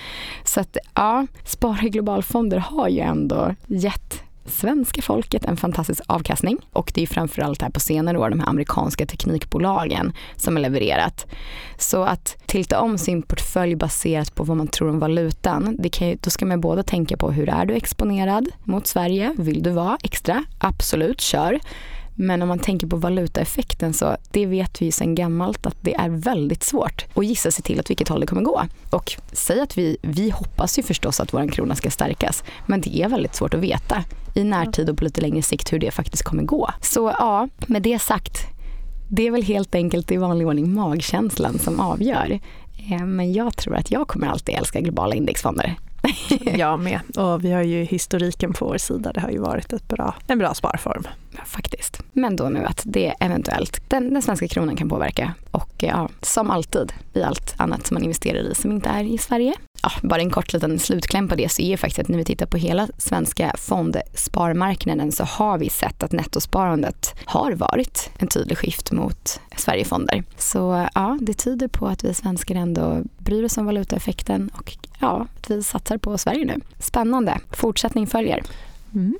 Så 0.43 0.59
att 0.59 0.77
ja, 0.93 1.27
spara 1.43 1.81
i 1.83 1.89
globalfonder 1.89 2.57
har 2.57 2.82
har 2.83 2.89
ju 2.89 2.99
ändå 2.99 3.55
gett 3.67 4.23
svenska 4.45 5.01
folket 5.01 5.45
en 5.45 5.57
fantastisk 5.57 6.01
avkastning 6.07 6.57
och 6.73 6.91
det 6.95 7.03
är 7.03 7.07
framförallt 7.07 7.61
här 7.61 7.69
på 7.69 7.79
senare 7.79 8.17
år 8.17 8.29
de 8.29 8.39
här 8.39 8.49
amerikanska 8.49 9.05
teknikbolagen 9.05 10.13
som 10.35 10.55
har 10.55 10.61
levererat. 10.61 11.27
Så 11.77 12.03
att 12.03 12.37
tilta 12.45 12.79
om 12.79 12.97
sin 12.97 13.21
portfölj 13.21 13.75
baserat 13.75 14.35
på 14.35 14.43
vad 14.43 14.57
man 14.57 14.67
tror 14.67 14.89
om 14.89 14.99
valutan, 14.99 15.75
det 15.79 15.89
kan 15.89 16.07
ju, 16.07 16.17
då 16.21 16.29
ska 16.29 16.45
man 16.45 16.61
både 16.61 16.83
tänka 16.83 17.17
på 17.17 17.31
hur 17.31 17.49
är 17.49 17.65
du 17.65 17.73
exponerad 17.73 18.47
mot 18.63 18.87
Sverige? 18.87 19.35
Vill 19.37 19.63
du 19.63 19.69
vara 19.69 19.97
extra? 20.03 20.43
Absolut, 20.59 21.21
kör. 21.21 21.59
Men 22.15 22.41
om 22.41 22.47
man 22.47 22.59
tänker 22.59 22.87
på 22.87 22.95
valutaeffekten 22.95 23.93
så 23.93 24.17
det 24.31 24.45
vet 24.45 24.81
vi 24.81 24.85
ju 24.85 24.91
sedan 24.91 25.15
gammalt 25.15 25.65
att 25.65 25.77
det 25.81 25.95
är 25.95 26.09
väldigt 26.09 26.63
svårt 26.63 27.05
att 27.13 27.25
gissa 27.25 27.51
sig 27.51 27.63
till 27.63 27.79
att 27.79 27.89
vilket 27.89 28.09
håll 28.09 28.19
det 28.19 28.27
kommer 28.27 28.41
gå. 28.41 28.63
Och 28.89 29.13
säg 29.31 29.59
att 29.59 29.77
vi, 29.77 29.97
vi 30.01 30.29
hoppas 30.29 30.79
ju 30.79 30.83
förstås 30.83 31.19
att 31.19 31.33
vår 31.33 31.47
krona 31.47 31.75
ska 31.75 31.89
stärkas, 31.89 32.43
men 32.65 32.81
det 32.81 33.01
är 33.01 33.09
väldigt 33.09 33.35
svårt 33.35 33.53
att 33.53 33.59
veta 33.59 34.03
i 34.35 34.43
närtid 34.43 34.89
och 34.89 34.97
på 34.97 35.03
lite 35.03 35.21
längre 35.21 35.41
sikt 35.41 35.73
hur 35.73 35.79
det 35.79 35.91
faktiskt 35.91 36.23
kommer 36.23 36.43
gå. 36.43 36.69
Så 36.81 37.13
ja, 37.19 37.47
med 37.67 37.81
det 37.81 37.99
sagt, 37.99 38.37
det 39.09 39.27
är 39.27 39.31
väl 39.31 39.43
helt 39.43 39.75
enkelt 39.75 40.11
i 40.11 40.17
vanlig 40.17 40.47
ordning 40.47 40.73
magkänslan 40.73 41.59
som 41.59 41.79
avgör. 41.79 42.39
Eh, 42.91 43.05
men 43.05 43.33
jag 43.33 43.57
tror 43.57 43.75
att 43.75 43.91
jag 43.91 44.07
kommer 44.07 44.27
alltid 44.27 44.55
älska 44.55 44.81
globala 44.81 45.15
indexfonder. 45.15 45.75
jag 46.57 46.79
med. 46.79 46.99
Och 47.17 47.45
vi 47.45 47.51
har 47.51 47.61
ju 47.61 47.83
historiken 47.83 48.53
på 48.53 48.65
vår 48.65 48.77
sida. 48.77 49.13
Det 49.13 49.21
har 49.21 49.29
ju 49.29 49.37
varit 49.37 49.73
ett 49.73 49.87
bra, 49.87 50.15
en 50.27 50.39
bra 50.39 50.53
sparform. 50.53 51.07
Ja, 51.31 51.41
faktiskt. 51.45 52.01
Men 52.13 52.35
då 52.35 52.49
nu 52.49 52.65
att 52.65 52.81
det 52.85 53.13
eventuellt 53.19 53.81
den, 53.87 54.13
den 54.13 54.21
svenska 54.21 54.47
kronan 54.47 54.75
kan 54.75 54.89
påverka. 54.89 55.33
Och 55.51 55.72
ja, 55.87 56.09
som 56.21 56.51
alltid 56.51 56.93
i 57.13 57.23
allt 57.23 57.53
annat 57.57 57.87
som 57.87 57.95
man 57.95 58.03
investerar 58.03 58.51
i 58.51 58.55
som 58.55 58.71
inte 58.71 58.89
är 58.89 59.03
i 59.03 59.17
Sverige. 59.17 59.53
Ja, 59.83 59.91
bara 60.01 60.21
en 60.21 60.29
kort 60.29 60.53
liten 60.53 60.79
slutkläm 60.79 61.27
på 61.27 61.35
det 61.35 61.51
så 61.51 61.61
är 61.61 61.77
faktiskt 61.77 61.99
att 61.99 62.07
när 62.07 62.17
vi 62.17 62.25
tittar 62.25 62.45
på 62.45 62.57
hela 62.57 62.87
svenska 62.97 63.55
fondsparmarknaden 63.57 65.11
så 65.11 65.23
har 65.23 65.57
vi 65.57 65.69
sett 65.69 66.03
att 66.03 66.11
nettosparandet 66.11 67.15
har 67.25 67.51
varit 67.51 68.09
en 68.17 68.27
tydlig 68.27 68.57
skift 68.57 68.91
mot 68.91 69.39
Sverigefonder. 69.57 70.23
Så 70.37 70.87
ja, 70.95 71.17
det 71.21 71.33
tyder 71.33 71.67
på 71.67 71.87
att 71.87 72.03
vi 72.03 72.13
svenskar 72.13 72.55
ändå 72.55 73.01
bryr 73.17 73.43
oss 73.43 73.57
om 73.57 73.65
valutaeffekten 73.65 74.49
och 74.57 74.77
ja, 74.99 75.27
att 75.37 75.49
vi 75.49 75.63
satsar 75.63 75.97
på 75.97 76.17
Sverige 76.17 76.45
nu. 76.45 76.59
Spännande. 76.79 77.39
Fortsättning 77.51 78.07
följer. 78.07 78.43
Mm. 78.93 79.15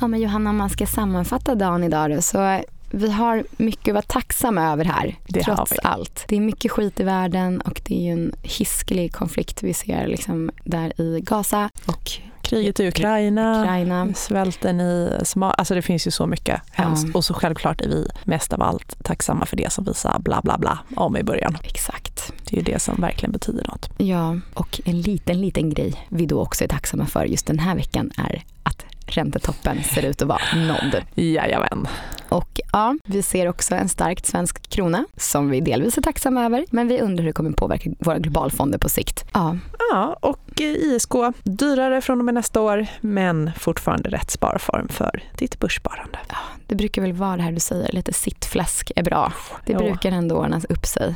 Ja, 0.00 0.06
men 0.06 0.20
Johanna, 0.20 0.50
om 0.50 0.56
man 0.56 0.70
ska 0.70 0.86
sammanfatta 0.86 1.54
dagen 1.54 1.84
idag 1.84 2.10
då, 2.10 2.22
så 2.22 2.62
vi 2.90 3.10
har 3.10 3.44
mycket 3.56 3.88
att 3.88 3.94
vara 3.94 4.02
tacksamma 4.02 4.72
över 4.72 4.84
här, 4.84 5.16
det 5.28 5.42
trots 5.42 5.72
allt. 5.82 6.24
Det 6.28 6.36
är 6.36 6.40
mycket 6.40 6.72
skit 6.72 7.00
i 7.00 7.02
världen 7.02 7.60
och 7.60 7.80
det 7.84 8.08
är 8.08 8.12
en 8.12 8.32
hiskelig 8.42 9.12
konflikt 9.14 9.62
vi 9.62 9.74
ser 9.74 10.06
liksom 10.06 10.50
där 10.64 11.00
i 11.00 11.20
Gaza. 11.20 11.70
Och 11.86 12.10
Kriget 12.42 12.80
i 12.80 12.88
Ukraina, 12.88 13.60
Ukraina. 13.60 14.14
svälten 14.14 14.80
i 14.80 15.20
Somalia. 15.24 15.54
Alltså 15.54 15.74
det 15.74 15.82
finns 15.82 16.06
ju 16.06 16.10
så 16.10 16.26
mycket 16.26 16.60
hemskt. 16.70 17.06
Ja. 17.06 17.18
Och 17.18 17.24
så 17.24 17.34
självklart 17.34 17.80
är 17.80 17.88
vi 17.88 18.08
mest 18.24 18.52
av 18.52 18.62
allt 18.62 19.04
tacksamma 19.04 19.46
för 19.46 19.56
det 19.56 19.72
som 19.72 19.84
vi 19.84 19.94
sa 19.94 20.18
bla 20.18 20.40
bla 20.44 20.58
bla 20.58 20.78
om 20.96 21.16
i 21.16 21.22
början. 21.22 21.56
Exakt. 21.62 22.32
Det 22.44 22.56
är 22.56 22.58
ju 22.58 22.72
det 22.72 22.78
som 22.78 23.00
verkligen 23.00 23.32
betyder 23.32 23.64
något. 23.68 23.90
Ja, 23.96 24.38
och 24.54 24.80
en 24.84 25.00
liten, 25.00 25.40
liten 25.40 25.70
grej 25.70 26.06
vi 26.08 26.26
då 26.26 26.40
också 26.40 26.64
är 26.64 26.68
tacksamma 26.68 27.06
för 27.06 27.24
just 27.24 27.46
den 27.46 27.58
här 27.58 27.74
veckan 27.74 28.10
är 28.16 28.44
att 28.62 28.84
räntetoppen 29.10 29.82
ser 29.82 30.04
ut 30.04 30.22
att 30.22 30.28
vara 30.28 30.40
nådd. 30.56 31.04
Jajamän. 31.14 31.88
Och 32.28 32.60
ja, 32.72 32.96
vi 33.04 33.22
ser 33.22 33.48
också 33.48 33.74
en 33.74 33.88
stark 33.88 34.26
svensk 34.26 34.70
krona 34.70 35.04
som 35.16 35.50
vi 35.50 35.60
delvis 35.60 35.98
är 35.98 36.02
tacksamma 36.02 36.44
över, 36.44 36.64
men 36.70 36.88
vi 36.88 37.00
undrar 37.00 37.22
hur 37.22 37.28
det 37.28 37.32
kommer 37.32 37.50
påverka 37.50 37.90
våra 37.98 38.18
globalfonder 38.18 38.78
på 38.78 38.88
sikt. 38.88 39.24
Ja, 39.32 39.56
ja 39.90 40.16
och 40.20 40.60
ISK 40.60 41.12
dyrare 41.42 42.00
från 42.00 42.18
och 42.18 42.24
med 42.24 42.34
nästa 42.34 42.60
år, 42.60 42.86
men 43.00 43.50
fortfarande 43.56 44.10
rätt 44.10 44.30
sparform 44.30 44.88
för 44.88 45.22
ditt 45.38 45.58
börssparande. 45.58 46.18
Ja, 46.28 46.36
det 46.66 46.74
brukar 46.74 47.02
väl 47.02 47.12
vara 47.12 47.36
det 47.36 47.42
här 47.42 47.52
du 47.52 47.60
säger, 47.60 47.92
lite 47.92 48.12
sittfläsk 48.12 48.92
är 48.96 49.02
bra. 49.02 49.32
Det 49.66 49.72
ja. 49.72 49.78
brukar 49.78 50.12
ändå 50.12 50.36
ordnas 50.36 50.64
upp 50.64 50.86
sig. 50.86 51.14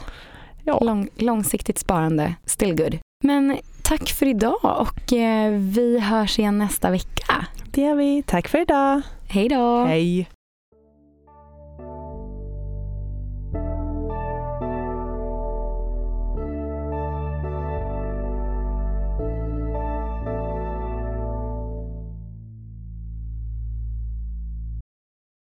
Ja. 0.65 0.81
Lång, 0.81 1.09
långsiktigt 1.17 1.79
sparande, 1.79 2.35
still 2.45 2.77
good. 2.77 2.99
Men 3.25 3.59
tack 3.83 4.09
för 4.11 4.27
idag 4.27 4.59
och 4.63 5.13
eh, 5.13 5.53
vi 5.53 5.99
hörs 6.01 6.39
igen 6.39 6.59
nästa 6.59 6.91
vecka. 6.91 7.47
Det 7.65 7.81
gör 7.81 7.95
vi. 7.95 8.23
Tack 8.27 8.49
för 8.49 8.61
idag. 8.61 9.03
Hej 9.29 9.49
då. 9.49 9.85
Hej. 9.85 10.29